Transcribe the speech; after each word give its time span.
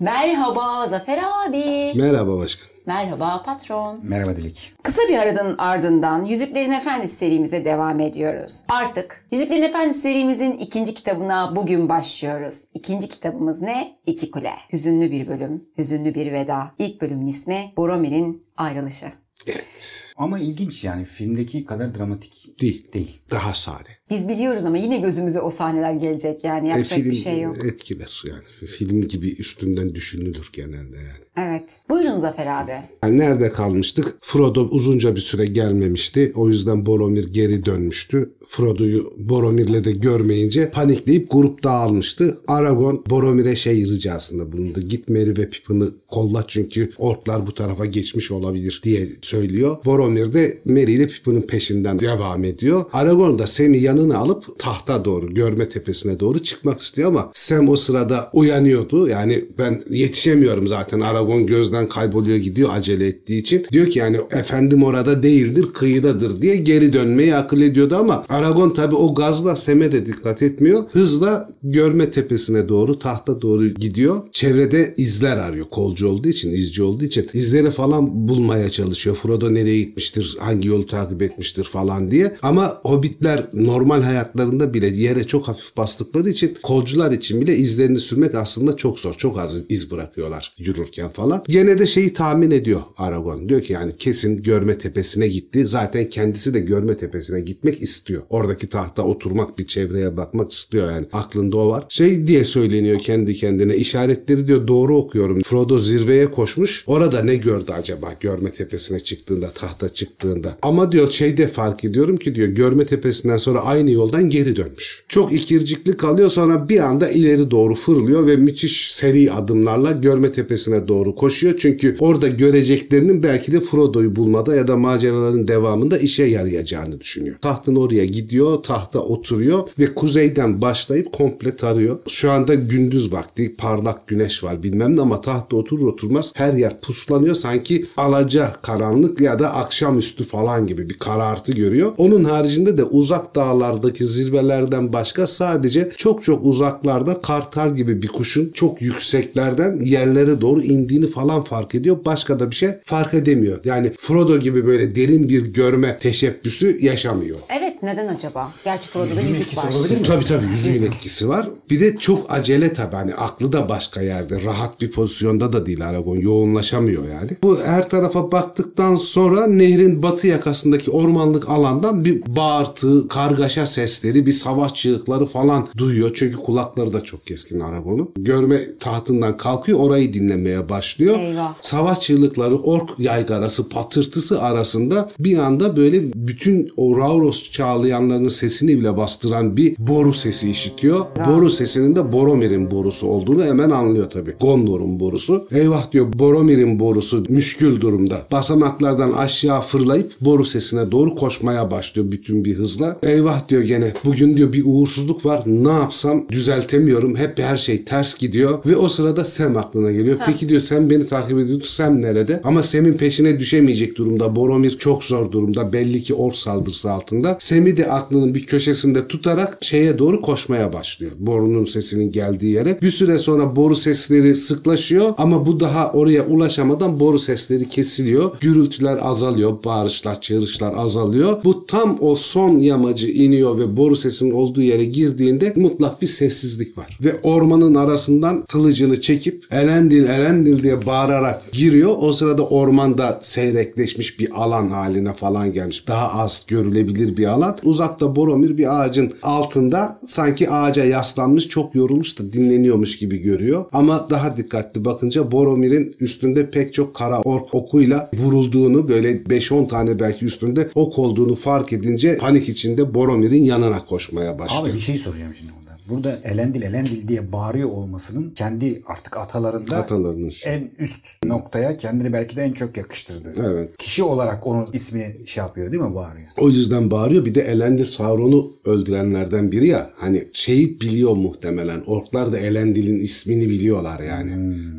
Merhaba 0.00 0.86
Zafer 0.88 1.18
abi. 1.18 1.92
Merhaba 1.94 2.38
başkan. 2.38 2.68
Merhaba 2.86 3.42
patron. 3.46 4.00
Merhaba 4.02 4.36
Dilek. 4.36 4.72
Kısa 4.82 5.02
bir 5.08 5.18
aranın 5.18 5.58
ardından 5.58 6.24
Yüzüklerin 6.24 6.72
Efendisi 6.72 7.16
serimize 7.16 7.64
devam 7.64 8.00
ediyoruz. 8.00 8.64
Artık 8.68 9.26
Yüzüklerin 9.32 9.62
Efendisi 9.62 10.00
serimizin 10.00 10.52
ikinci 10.52 10.94
kitabına 10.94 11.56
bugün 11.56 11.88
başlıyoruz. 11.88 12.64
İkinci 12.74 13.08
kitabımız 13.08 13.62
ne? 13.62 13.98
İki 14.06 14.30
Kule. 14.30 14.52
Hüzünlü 14.72 15.10
bir 15.10 15.28
bölüm, 15.28 15.64
hüzünlü 15.78 16.14
bir 16.14 16.32
veda. 16.32 16.74
İlk 16.78 17.00
bölümün 17.02 17.26
ismi 17.26 17.72
Boromir'in 17.76 18.46
ayrılışı. 18.56 19.06
Evet. 19.46 19.94
Ama 20.16 20.38
ilginç 20.38 20.84
yani 20.84 21.04
filmdeki 21.04 21.64
kadar 21.64 21.94
dramatik 21.94 22.60
Değil. 22.60 22.92
değil. 22.92 23.20
Daha 23.30 23.54
sade. 23.54 23.97
Biz 24.10 24.28
biliyoruz 24.28 24.64
ama 24.64 24.78
yine 24.78 24.98
gözümüze 24.98 25.40
o 25.40 25.50
sahneler 25.50 25.92
gelecek 25.92 26.44
yani 26.44 26.68
yapacak 26.68 26.98
E, 26.98 27.02
film 27.02 27.10
bir 27.10 27.16
şey 27.16 27.40
yok. 27.40 27.56
etkiler 27.64 28.22
yani. 28.28 28.68
Film 28.70 29.08
gibi 29.08 29.32
üstünden 29.32 29.94
düşünülür 29.94 30.50
genelde 30.52 30.96
yani. 30.96 31.48
Evet. 31.48 31.70
Buyurun 31.90 32.20
Zafer 32.20 32.46
abi. 32.62 32.70
Yani 33.04 33.18
nerede 33.18 33.52
kalmıştık? 33.52 34.16
Frodo 34.20 34.68
uzunca 34.70 35.16
bir 35.16 35.20
süre 35.20 35.44
gelmemişti. 35.46 36.32
O 36.34 36.48
yüzden 36.48 36.86
Boromir 36.86 37.32
geri 37.32 37.64
dönmüştü. 37.64 38.30
Frodo'yu 38.46 39.12
Boromir'le 39.18 39.84
de 39.84 39.92
görmeyince 39.92 40.70
panikleyip 40.70 41.30
grup 41.30 41.64
dağılmıştı. 41.64 42.38
Aragon 42.48 43.04
Boromir'e 43.10 43.56
şey 43.56 43.76
ricasında 43.84 44.52
bulundu. 44.52 44.80
Git 44.80 45.08
Merry 45.08 45.30
ve 45.36 45.50
Pippin'i 45.50 45.84
kolla 46.08 46.44
çünkü 46.48 46.90
orklar 46.98 47.46
bu 47.46 47.54
tarafa 47.54 47.84
geçmiş 47.86 48.30
olabilir 48.30 48.80
diye 48.84 49.08
söylüyor. 49.22 49.76
Boromir 49.84 50.32
de 50.32 50.58
Merry 50.64 50.92
ile 50.92 51.06
Pippin'in 51.06 51.42
peşinden 51.42 52.00
devam 52.00 52.44
ediyor. 52.44 52.84
Aragon 52.92 53.38
da 53.38 53.46
Sam'i 53.46 53.78
yanına 53.98 54.18
alıp 54.18 54.58
tahta 54.58 55.04
doğru, 55.04 55.34
görme 55.34 55.68
tepesine 55.68 56.20
doğru 56.20 56.38
çıkmak 56.38 56.80
istiyor 56.80 57.08
ama 57.08 57.30
Sam 57.34 57.68
o 57.68 57.76
sırada 57.76 58.30
uyanıyordu. 58.32 59.08
Yani 59.08 59.44
ben 59.58 59.82
yetişemiyorum 59.90 60.68
zaten. 60.68 61.00
Aragon 61.00 61.46
gözden 61.46 61.88
kayboluyor 61.88 62.36
gidiyor 62.36 62.68
acele 62.72 63.06
ettiği 63.06 63.38
için. 63.38 63.66
Diyor 63.72 63.86
ki 63.86 63.98
yani 63.98 64.20
efendim 64.30 64.82
orada 64.82 65.22
değildir 65.22 65.66
kıyıdadır 65.74 66.42
diye 66.42 66.56
geri 66.56 66.92
dönmeyi 66.92 67.34
akıl 67.34 67.60
ediyordu 67.60 67.96
ama 67.96 68.24
Aragon 68.28 68.70
tabi 68.70 68.94
o 68.94 69.14
gazla 69.14 69.56
Sam'e 69.56 69.92
de 69.92 70.06
dikkat 70.06 70.42
etmiyor. 70.42 70.82
Hızla 70.92 71.48
görme 71.62 72.10
tepesine 72.10 72.68
doğru 72.68 72.98
tahta 72.98 73.42
doğru 73.42 73.68
gidiyor. 73.68 74.22
Çevrede 74.32 74.94
izler 74.96 75.36
arıyor. 75.36 75.66
Kolcu 75.70 76.08
olduğu 76.08 76.28
için, 76.28 76.52
izci 76.52 76.82
olduğu 76.82 77.04
için. 77.04 77.28
izleri 77.32 77.70
falan 77.70 78.28
bulmaya 78.28 78.68
çalışıyor. 78.68 79.16
Frodo 79.16 79.54
nereye 79.54 79.78
gitmiştir, 79.78 80.36
hangi 80.40 80.68
yolu 80.68 80.86
takip 80.86 81.22
etmiştir 81.22 81.64
falan 81.64 82.10
diye. 82.10 82.36
Ama 82.42 82.78
hobbitler 82.82 83.46
normal 83.52 83.87
hayatlarında 83.90 84.74
bile 84.74 84.86
yere 84.86 85.24
çok 85.24 85.48
hafif 85.48 85.76
bastıkları 85.76 86.28
için 86.28 86.56
kolcular 86.62 87.12
için 87.12 87.42
bile 87.42 87.56
izlerini 87.56 87.98
sürmek 87.98 88.34
aslında 88.34 88.76
çok 88.76 88.98
zor. 88.98 89.14
Çok 89.14 89.38
az 89.38 89.62
iz 89.68 89.90
bırakıyorlar 89.90 90.52
yürürken 90.58 91.08
falan. 91.08 91.44
Gene 91.48 91.78
de 91.78 91.86
şeyi 91.86 92.12
tahmin 92.12 92.50
ediyor 92.50 92.80
Aragon. 92.96 93.48
Diyor 93.48 93.62
ki 93.62 93.72
yani 93.72 93.92
kesin 93.98 94.36
görme 94.36 94.78
tepesine 94.78 95.28
gitti. 95.28 95.66
Zaten 95.66 96.10
kendisi 96.10 96.54
de 96.54 96.60
görme 96.60 96.96
tepesine 96.96 97.40
gitmek 97.40 97.82
istiyor. 97.82 98.22
Oradaki 98.30 98.66
tahta 98.66 99.02
oturmak 99.02 99.58
bir 99.58 99.66
çevreye 99.66 100.16
bakmak 100.16 100.52
istiyor 100.52 100.92
yani. 100.92 101.06
Aklında 101.12 101.56
o 101.56 101.68
var. 101.68 101.84
Şey 101.88 102.26
diye 102.26 102.44
söyleniyor 102.44 103.00
kendi 103.00 103.36
kendine. 103.36 103.76
İşaretleri 103.76 104.48
diyor 104.48 104.68
doğru 104.68 104.96
okuyorum. 104.96 105.42
Frodo 105.42 105.78
zirveye 105.78 106.30
koşmuş. 106.30 106.84
Orada 106.86 107.22
ne 107.22 107.36
gördü 107.36 107.72
acaba 107.72 108.14
görme 108.20 108.50
tepesine 108.50 109.00
çıktığında, 109.00 109.50
tahta 109.50 109.88
çıktığında. 109.88 110.58
Ama 110.62 110.92
diyor 110.92 111.10
şeyde 111.10 111.48
fark 111.48 111.84
ediyorum 111.84 112.16
ki 112.16 112.34
diyor 112.34 112.48
görme 112.48 112.84
tepesinden 112.84 113.38
sonra 113.38 113.60
aynı 113.78 113.90
yoldan 113.90 114.30
geri 114.30 114.56
dönmüş. 114.56 115.04
Çok 115.08 115.32
ikircikli 115.32 115.96
kalıyor 115.96 116.30
sonra 116.30 116.68
bir 116.68 116.80
anda 116.80 117.10
ileri 117.10 117.50
doğru 117.50 117.74
fırlıyor 117.74 118.26
ve 118.26 118.36
müthiş 118.36 118.92
seri 118.92 119.32
adımlarla 119.32 119.92
görme 119.92 120.32
tepesine 120.32 120.88
doğru 120.88 121.14
koşuyor. 121.14 121.54
Çünkü 121.58 121.96
orada 121.98 122.28
göreceklerinin 122.28 123.22
belki 123.22 123.52
de 123.52 123.60
Frodo'yu 123.60 124.16
bulmada 124.16 124.56
ya 124.56 124.68
da 124.68 124.76
maceraların 124.76 125.48
devamında 125.48 125.98
işe 125.98 126.24
yarayacağını 126.24 127.00
düşünüyor. 127.00 127.36
Tahtın 127.42 127.76
oraya 127.76 128.04
gidiyor, 128.04 128.62
tahta 128.62 129.00
oturuyor 129.00 129.60
ve 129.78 129.94
kuzeyden 129.94 130.62
başlayıp 130.62 131.12
komple 131.12 131.56
tarıyor. 131.56 131.98
Şu 132.08 132.30
anda 132.30 132.54
gündüz 132.54 133.12
vakti, 133.12 133.56
parlak 133.56 134.06
güneş 134.08 134.44
var 134.44 134.62
bilmem 134.62 134.96
ne 134.96 135.00
ama 135.00 135.20
tahta 135.20 135.56
oturur 135.56 135.86
oturmaz 135.86 136.32
her 136.34 136.54
yer 136.54 136.80
puslanıyor. 136.80 137.34
Sanki 137.34 137.86
alaca 137.96 138.52
karanlık 138.62 139.20
ya 139.20 139.38
da 139.38 139.54
akşamüstü 139.54 140.24
falan 140.24 140.66
gibi 140.66 140.90
bir 140.90 140.98
karartı 140.98 141.52
görüyor. 141.52 141.92
Onun 141.98 142.24
haricinde 142.24 142.78
de 142.78 142.84
uzak 142.84 143.34
dağlardaki 143.68 144.06
zirvelerden 144.06 144.92
başka 144.92 145.26
sadece 145.26 145.90
çok 145.96 146.24
çok 146.24 146.44
uzaklarda 146.44 147.22
kartal 147.22 147.74
gibi 147.74 148.02
bir 148.02 148.08
kuşun 148.08 148.50
çok 148.54 148.82
yükseklerden 148.82 149.80
yerlere 149.80 150.40
doğru 150.40 150.62
indiğini 150.62 151.10
falan 151.10 151.44
fark 151.44 151.74
ediyor. 151.74 151.96
Başka 152.04 152.40
da 152.40 152.50
bir 152.50 152.56
şey 152.56 152.68
fark 152.84 153.14
edemiyor. 153.14 153.60
Yani 153.64 153.92
Frodo 153.98 154.38
gibi 154.38 154.66
böyle 154.66 154.94
derin 154.94 155.28
bir 155.28 155.46
görme 155.46 155.98
teşebbüsü 155.98 156.86
yaşamıyor. 156.86 157.38
Evet 157.60 157.82
neden 157.82 158.14
acaba? 158.14 158.52
Gerçi 158.64 158.88
Frodo'da 158.88 159.20
yüzük 159.20 159.40
etkisi 159.40 159.56
var. 159.56 159.72
olabilir 159.72 160.00
mi? 160.00 160.06
Tabii 160.06 160.24
tabii 160.24 160.46
yüzüğün 160.46 160.82
etkisi 160.86 161.28
var. 161.28 161.48
Bir 161.70 161.80
de 161.80 161.96
çok 161.96 162.32
acele 162.32 162.72
tabii 162.72 162.96
hani 162.96 163.14
aklı 163.14 163.52
da 163.52 163.68
başka 163.68 164.02
yerde. 164.02 164.42
Rahat 164.42 164.80
bir 164.80 164.90
pozisyonda 164.90 165.52
da 165.52 165.66
değil 165.66 165.88
Aragon. 165.88 166.16
Yoğunlaşamıyor 166.16 167.08
yani. 167.08 167.30
Bu 167.42 167.58
her 167.64 167.88
tarafa 167.88 168.32
baktıktan 168.32 168.94
sonra 168.94 169.46
nehrin 169.46 170.02
batı 170.02 170.26
yakasındaki 170.26 170.90
ormanlık 170.90 171.48
alandan 171.48 172.04
bir 172.04 172.22
bağırtı, 172.36 173.08
kargaşa 173.08 173.57
sesleri, 173.66 174.26
bir 174.26 174.32
savaş 174.32 174.74
çığlıkları 174.74 175.26
falan 175.26 175.68
duyuyor. 175.76 176.10
Çünkü 176.14 176.36
kulakları 176.36 176.92
da 176.92 177.00
çok 177.00 177.26
keskin 177.26 177.60
Aragon'un. 177.60 178.10
Görme 178.16 178.78
tahtından 178.80 179.36
kalkıyor 179.36 179.80
orayı 179.80 180.14
dinlemeye 180.14 180.68
başlıyor. 180.68 181.18
Eyvah. 181.20 181.54
Savaş 181.62 182.00
çığlıkları, 182.00 182.58
ork 182.58 182.90
yaygarası, 182.98 183.68
patırtısı 183.68 184.42
arasında 184.42 185.10
bir 185.18 185.38
anda 185.38 185.76
böyle 185.76 186.12
bütün 186.14 186.72
o 186.76 186.98
Rauros 186.98 187.50
çağlayanlarının 187.50 188.28
sesini 188.28 188.80
bile 188.80 188.96
bastıran 188.96 189.56
bir 189.56 189.74
boru 189.78 190.14
sesi 190.14 190.50
işitiyor. 190.50 191.06
Boru 191.28 191.50
sesinin 191.50 191.96
de 191.96 192.12
Boromir'in 192.12 192.70
borusu 192.70 193.06
olduğunu 193.06 193.44
hemen 193.44 193.70
anlıyor 193.70 194.10
tabii. 194.10 194.34
Gondor'un 194.40 195.00
borusu. 195.00 195.46
Eyvah 195.50 195.92
diyor 195.92 196.12
Boromir'in 196.12 196.80
borusu 196.80 197.24
müşkül 197.28 197.80
durumda. 197.80 198.26
Basamaklardan 198.32 199.12
aşağı 199.12 199.60
fırlayıp 199.60 200.12
boru 200.20 200.44
sesine 200.44 200.90
doğru 200.90 201.14
koşmaya 201.14 201.70
başlıyor 201.70 202.12
bütün 202.12 202.44
bir 202.44 202.54
hızla. 202.54 202.96
Eyvah 203.02 203.47
diyor 203.48 203.62
gene 203.62 203.92
bugün 204.04 204.36
diyor 204.36 204.52
bir 204.52 204.62
uğursuzluk 204.66 205.26
var. 205.26 205.42
Ne 205.46 205.68
yapsam 205.68 206.24
düzeltemiyorum. 206.28 207.16
Hep 207.16 207.38
her 207.38 207.56
şey 207.56 207.84
ters 207.84 208.18
gidiyor. 208.18 208.58
Ve 208.66 208.76
o 208.76 208.88
sırada 208.88 209.24
Sam 209.24 209.56
aklına 209.56 209.92
geliyor. 209.92 210.18
Peki 210.26 210.48
diyor 210.48 210.60
sen 210.60 210.90
beni 210.90 211.06
takip 211.06 211.38
ediyordu. 211.38 211.64
Sam 211.64 212.02
nerede? 212.02 212.40
Ama 212.44 212.62
Sam'in 212.62 212.94
peşine 212.94 213.38
düşemeyecek 213.40 213.96
durumda. 213.96 214.36
Boromir 214.36 214.78
çok 214.78 215.04
zor 215.04 215.32
durumda. 215.32 215.72
Belli 215.72 216.02
ki 216.02 216.14
ork 216.14 216.36
saldırısı 216.36 216.90
altında. 216.90 217.36
Sam'i 217.40 217.76
de 217.76 217.90
aklının 217.90 218.34
bir 218.34 218.44
köşesinde 218.44 219.08
tutarak 219.08 219.58
şeye 219.60 219.98
doğru 219.98 220.22
koşmaya 220.22 220.72
başlıyor. 220.72 221.12
Borunun 221.18 221.64
sesinin 221.64 222.12
geldiği 222.12 222.52
yere. 222.52 222.78
Bir 222.82 222.90
süre 222.90 223.18
sonra 223.18 223.56
boru 223.56 223.76
sesleri 223.76 224.36
sıklaşıyor 224.36 225.14
ama 225.18 225.46
bu 225.46 225.60
daha 225.60 225.92
oraya 225.92 226.26
ulaşamadan 226.26 227.00
boru 227.00 227.18
sesleri 227.18 227.68
kesiliyor. 227.68 228.30
Gürültüler 228.40 228.98
azalıyor. 229.02 229.64
Bağırışlar, 229.64 230.20
çığırışlar 230.20 230.74
azalıyor. 230.76 231.44
Bu 231.44 231.66
tam 231.66 231.98
o 232.00 232.16
son 232.16 232.58
yamacı 232.58 233.08
iniyor 233.28 233.58
ve 233.58 233.76
boru 233.76 233.96
sesinin 233.96 234.30
olduğu 234.30 234.62
yere 234.62 234.84
girdiğinde 234.84 235.52
mutlak 235.56 236.02
bir 236.02 236.06
sessizlik 236.06 236.78
var. 236.78 236.98
Ve 237.04 237.16
ormanın 237.22 237.74
arasından 237.74 238.42
kılıcını 238.42 239.00
çekip 239.00 239.44
Elendil 239.50 240.04
Elendil 240.04 240.62
diye 240.62 240.86
bağırarak 240.86 241.52
giriyor. 241.52 241.90
O 242.00 242.12
sırada 242.12 242.46
ormanda 242.46 243.18
seyrekleşmiş 243.22 244.20
bir 244.20 244.42
alan 244.42 244.68
haline 244.68 245.12
falan 245.12 245.52
gelmiş. 245.52 245.88
Daha 245.88 246.20
az 246.22 246.44
görülebilir 246.48 247.16
bir 247.16 247.26
alan. 247.26 247.56
Uzakta 247.62 248.16
Boromir 248.16 248.58
bir 248.58 248.80
ağacın 248.80 249.12
altında 249.22 249.98
sanki 250.08 250.50
ağaca 250.50 250.84
yaslanmış 250.84 251.48
çok 251.48 251.74
yorulmuş 251.74 252.18
da 252.18 252.32
dinleniyormuş 252.32 252.98
gibi 252.98 253.18
görüyor. 253.18 253.64
Ama 253.72 254.06
daha 254.10 254.36
dikkatli 254.36 254.84
bakınca 254.84 255.32
Boromir'in 255.32 255.96
üstünde 256.00 256.50
pek 256.50 256.74
çok 256.74 256.94
kara 256.94 257.20
ork 257.20 257.54
okuyla 257.54 258.10
vurulduğunu 258.14 258.88
böyle 258.88 259.12
5-10 259.12 259.68
tane 259.68 259.98
belki 259.98 260.24
üstünde 260.24 260.68
ok 260.74 260.98
olduğunu 260.98 261.34
fark 261.34 261.72
edince 261.72 262.18
panik 262.18 262.48
içinde 262.48 262.94
Boromir'in 263.18 263.44
yanına 263.44 263.84
koşmaya 263.84 264.38
başlıyor. 264.38 264.62
Abi 264.64 264.72
bir 264.72 264.78
şey 264.78 264.98
soracağım 264.98 265.34
şimdi 265.38 265.57
burada. 265.88 266.18
Elendil 266.24 266.62
Elendil 266.62 267.08
diye 267.08 267.32
bağırıyor 267.32 267.68
olmasının 267.70 268.30
kendi 268.30 268.82
artık 268.86 269.16
atalarında 269.16 269.76
Atalarının. 269.76 270.32
en 270.44 270.70
üst 270.78 271.24
noktaya 271.24 271.76
kendini 271.76 272.12
belki 272.12 272.36
de 272.36 272.42
en 272.42 272.52
çok 272.52 272.76
yakıştırdı. 272.76 273.34
Evet. 273.46 273.76
Kişi 273.78 274.02
olarak 274.02 274.46
onun 274.46 274.68
ismini 274.72 275.16
şey 275.26 275.40
yapıyor 275.42 275.72
değil 275.72 275.82
mi 275.82 275.94
bağırıyor? 275.94 276.28
O 276.38 276.48
yüzden 276.50 276.90
bağırıyor. 276.90 277.24
Bir 277.24 277.34
de 277.34 277.40
Elendil 277.40 277.84
Sauron'u 277.84 278.52
öldürenlerden 278.64 279.52
biri 279.52 279.66
ya. 279.66 279.90
Hani 279.96 280.28
şehit 280.32 280.80
biliyor 280.82 281.12
muhtemelen. 281.16 281.80
Orklar 281.86 282.32
da 282.32 282.38
Elendil'in 282.38 283.00
ismini 283.00 283.48
biliyorlar 283.48 284.00
yani. 284.00 284.32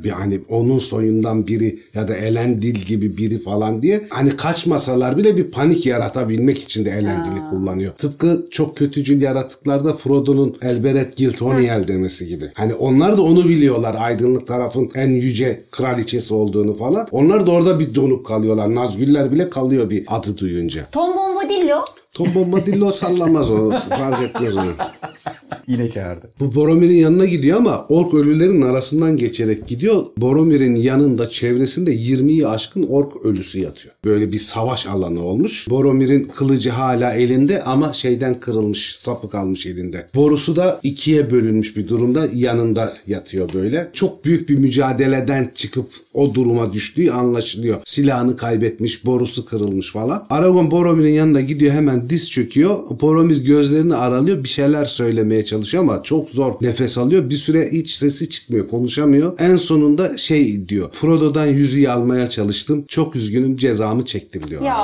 Bir 0.03 0.09
hani 0.09 0.39
onun 0.49 0.79
soyundan 0.79 1.47
biri 1.47 1.79
ya 1.93 2.07
da 2.07 2.15
Elendil 2.15 2.75
gibi 2.75 3.17
biri 3.17 3.37
falan 3.39 3.81
diye. 3.81 4.01
Hani 4.09 4.35
kaçmasalar 4.37 5.17
bile 5.17 5.37
bir 5.37 5.51
panik 5.51 5.85
yaratabilmek 5.85 6.59
için 6.59 6.85
de 6.85 6.89
Elendil'i 6.91 7.49
kullanıyor. 7.49 7.93
Tıpkı 7.93 8.47
çok 8.51 8.77
kötücül 8.77 9.21
yaratıklarda 9.21 9.93
Frodo'nun 9.93 10.55
Elbereth 10.99 11.09
Eret 11.09 11.17
Giltoniel 11.17 11.87
demesi 11.87 12.27
gibi. 12.27 12.51
Hani 12.53 12.73
onlar 12.73 13.17
da 13.17 13.21
onu 13.21 13.49
biliyorlar 13.49 13.95
aydınlık 13.99 14.47
tarafın 14.47 14.91
en 14.95 15.09
yüce 15.09 15.63
kraliçesi 15.71 16.33
olduğunu 16.33 16.73
falan. 16.73 17.07
Onlar 17.11 17.47
da 17.47 17.51
orada 17.51 17.79
bir 17.79 17.95
donup 17.95 18.25
kalıyorlar. 18.25 18.75
Nazgüller 18.75 19.31
bile 19.31 19.49
kalıyor 19.49 19.89
bir 19.89 20.05
adı 20.07 20.37
duyunca. 20.37 20.87
Tom 20.91 21.17
Bombadillo. 21.17 21.85
Tom 22.13 22.35
Bombadillo 22.35 22.91
sallamaz 22.91 23.51
o. 23.51 23.69
Fark 23.89 24.23
etmez 24.23 24.57
onu. 24.57 24.71
Yine 25.69 25.89
çağırdı. 25.89 26.29
Bu 26.39 26.55
Boromir'in 26.55 26.97
yanına 26.97 27.25
gidiyor 27.25 27.57
ama 27.57 27.85
ork 27.89 28.13
ölülerin 28.13 28.61
arasından 28.61 29.17
geçerek 29.17 29.67
gidiyor. 29.67 30.03
Boromir'in 30.17 30.75
yanında 30.75 31.29
çevresinde 31.29 31.95
20'yi 31.95 32.47
aşkın 32.47 32.83
ork 32.83 33.25
ölüsü 33.25 33.59
yatıyor. 33.59 33.95
Böyle 34.05 34.31
bir 34.31 34.39
savaş 34.39 34.87
alanı 34.87 35.23
olmuş. 35.23 35.69
Boromir'in 35.69 36.23
kılıcı 36.23 36.69
hala 36.69 37.13
elinde 37.13 37.63
ama 37.63 37.93
şeyden 37.93 38.39
kırılmış, 38.39 38.95
sapı 38.95 39.29
kalmış 39.29 39.65
elinde. 39.65 40.07
Borusu 40.15 40.55
da 40.55 40.79
ikiye 40.83 41.31
bölünmüş 41.31 41.77
bir 41.77 41.87
durumda 41.87 42.27
yanında 42.33 42.97
yatıyor 43.07 43.49
böyle. 43.53 43.89
Çok 43.93 44.25
büyük 44.25 44.49
bir 44.49 44.57
mücadeleden 44.57 45.51
çıkıp 45.55 45.87
o 46.13 46.33
duruma 46.33 46.73
düştüğü 46.73 47.11
anlaşılıyor. 47.11 47.77
Silahını 47.85 48.37
kaybetmiş, 48.37 49.05
borusu 49.05 49.45
kırılmış 49.45 49.91
falan. 49.91 50.25
Aragon 50.29 50.71
Boromir'in 50.71 51.13
yanına 51.13 51.41
gidiyor 51.41 51.73
hemen 51.73 52.09
diz 52.09 52.29
çöküyor. 52.29 52.75
Boromir 53.01 53.37
gözlerini 53.37 53.95
aralıyor 53.95 54.43
bir 54.43 54.49
şeyler 54.49 54.85
söylemeye 54.85 55.45
çalışıyor 55.45 55.58
ama 55.79 56.03
çok 56.03 56.29
zor 56.29 56.53
nefes 56.61 56.97
alıyor. 56.97 57.29
Bir 57.29 57.35
süre 57.35 57.69
hiç 57.71 57.91
sesi 57.91 58.29
çıkmıyor, 58.29 58.67
konuşamıyor. 58.67 59.39
En 59.39 59.55
sonunda 59.55 60.17
şey 60.17 60.69
diyor. 60.69 60.89
Frodo'dan 60.91 61.45
yüzüğü 61.45 61.89
almaya 61.89 62.29
çalıştım. 62.29 62.85
Çok 62.87 63.15
üzgünüm 63.15 63.57
cezamı 63.57 64.05
çektim 64.05 64.41
diyor. 64.49 64.61
Ya. 64.61 64.77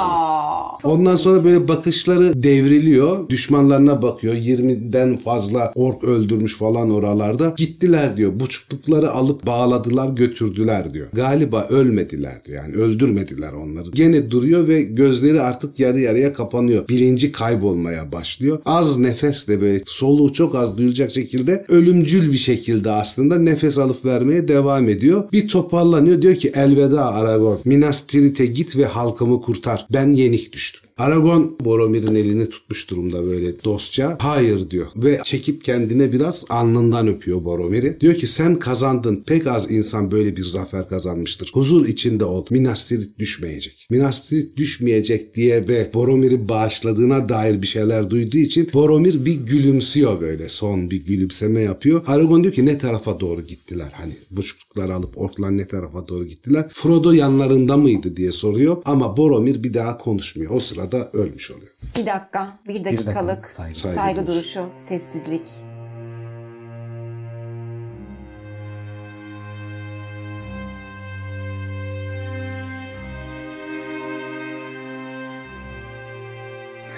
Ondan 0.84 1.16
sonra 1.16 1.44
böyle 1.44 1.68
bakışları 1.68 2.44
devriliyor. 2.44 3.30
Düşmanlarına 3.30 4.02
bakıyor. 4.02 4.36
20'den 4.36 5.18
fazla 5.18 5.72
ork 5.76 6.04
öldürmüş 6.04 6.56
falan 6.56 6.92
oralarda. 6.92 7.54
Gittiler 7.58 8.18
diyor. 8.18 8.40
Buçuklukları 8.40 9.12
alıp 9.12 9.46
bağladılar 9.46 10.10
götürdüler 10.10 10.94
diyor. 10.94 11.08
Galiba 11.14 11.68
ölmediler 11.70 12.46
diyor. 12.46 12.64
Yani 12.64 12.76
öldürmediler 12.76 13.54
onları. 13.54 13.90
Gene 13.90 14.32
duruyor 14.32 14.68
ve 14.68 14.82
gözleri 14.82 15.42
artık 15.42 15.80
yarı 15.80 16.00
yarıya 16.00 16.34
kapanıyor. 16.34 16.88
Bilinci 16.88 17.32
kaybolmaya 17.32 18.12
başlıyor. 18.12 18.60
Az 18.66 18.98
nefesle 18.98 19.62
böyle 19.62 19.82
soluğu 19.86 20.34
çok 20.34 20.56
az 20.56 20.65
duyulacak 20.78 21.12
şekilde 21.12 21.66
ölümcül 21.70 22.32
bir 22.32 22.38
şekilde 22.38 22.92
aslında 22.92 23.40
nefes 23.40 23.78
alıp 23.78 24.06
vermeye 24.06 24.48
devam 24.48 24.90
ediyor. 24.90 25.32
Bir 25.32 25.48
toparlanıyor. 25.48 26.22
Diyor 26.22 26.36
ki 26.36 26.52
elveda 26.56 27.06
Aragorn. 27.06 27.58
Minas 27.66 28.08
Tirith'e 28.08 28.46
git 28.46 28.78
ve 28.78 28.86
halkımı 28.86 29.42
kurtar. 29.42 29.88
Ben 29.94 30.14
yenik 30.14 30.54
düştüm. 30.54 30.85
Aragon 30.98 31.56
Boromir'in 31.60 32.16
elini 32.16 32.50
tutmuş 32.50 32.90
durumda 32.90 33.26
böyle 33.26 33.64
dostça. 33.64 34.18
Hayır 34.20 34.70
diyor 34.70 34.88
ve 34.96 35.20
çekip 35.24 35.64
kendine 35.64 36.14
biraz 36.14 36.46
alnından 36.50 37.08
öpüyor 37.08 37.46
Boromir'i. 37.46 38.00
Diyor 38.02 38.16
ki 38.16 38.28
sen 38.28 38.60
kazandın. 38.60 39.24
Pek 39.28 39.48
az 39.48 39.72
insan 39.72 40.12
böyle 40.12 40.36
bir 40.36 40.44
zafer 40.44 40.90
kazanmıştır. 40.90 41.52
Huzur 41.54 41.88
içinde 41.88 42.26
ol. 42.26 42.46
Minas 42.50 42.88
Tirith 42.88 43.20
düşmeyecek. 43.20 43.88
Minas 43.90 44.30
Tirith 44.30 44.58
düşmeyecek 44.58 45.36
diye 45.36 45.68
ve 45.68 45.92
Boromir'i 45.94 46.50
bağışladığına 46.50 47.30
dair 47.30 47.62
bir 47.62 47.68
şeyler 47.68 48.10
duyduğu 48.10 48.38
için 48.38 48.70
Boromir 48.74 49.26
bir 49.26 49.36
gülümsüyor 49.36 50.22
böyle. 50.22 50.50
Son 50.50 50.92
bir 50.92 51.06
gülümseme 51.06 51.62
yapıyor. 51.62 52.02
Aragon 52.08 52.44
diyor 52.44 52.54
ki 52.54 52.66
ne 52.66 52.78
tarafa 52.78 53.20
doğru 53.20 53.42
gittiler? 53.42 53.92
Hani 53.94 54.14
buçukları 54.32 54.96
alıp 54.96 55.18
orklar 55.18 55.58
ne 55.58 55.68
tarafa 55.68 56.08
doğru 56.08 56.26
gittiler? 56.26 56.66
Frodo 56.74 57.12
yanlarında 57.12 57.78
mıydı 57.78 58.18
diye 58.18 58.32
soruyor 58.32 58.78
ama 58.86 59.18
Boromir 59.18 59.64
bir 59.64 59.74
daha 59.74 59.98
konuşmuyor. 59.98 60.52
O 60.52 60.60
sırada 60.60 60.85
ölmüş 61.14 61.52
oluyor. 61.52 61.72
Bir 61.98 62.06
dakika. 62.06 62.60
Bir 62.68 62.84
dakikalık 62.84 63.46
saygı. 63.52 63.80
saygı, 63.80 63.96
Saygı 63.96 64.28
duruşu, 64.28 64.70
sessizlik. 64.80 65.50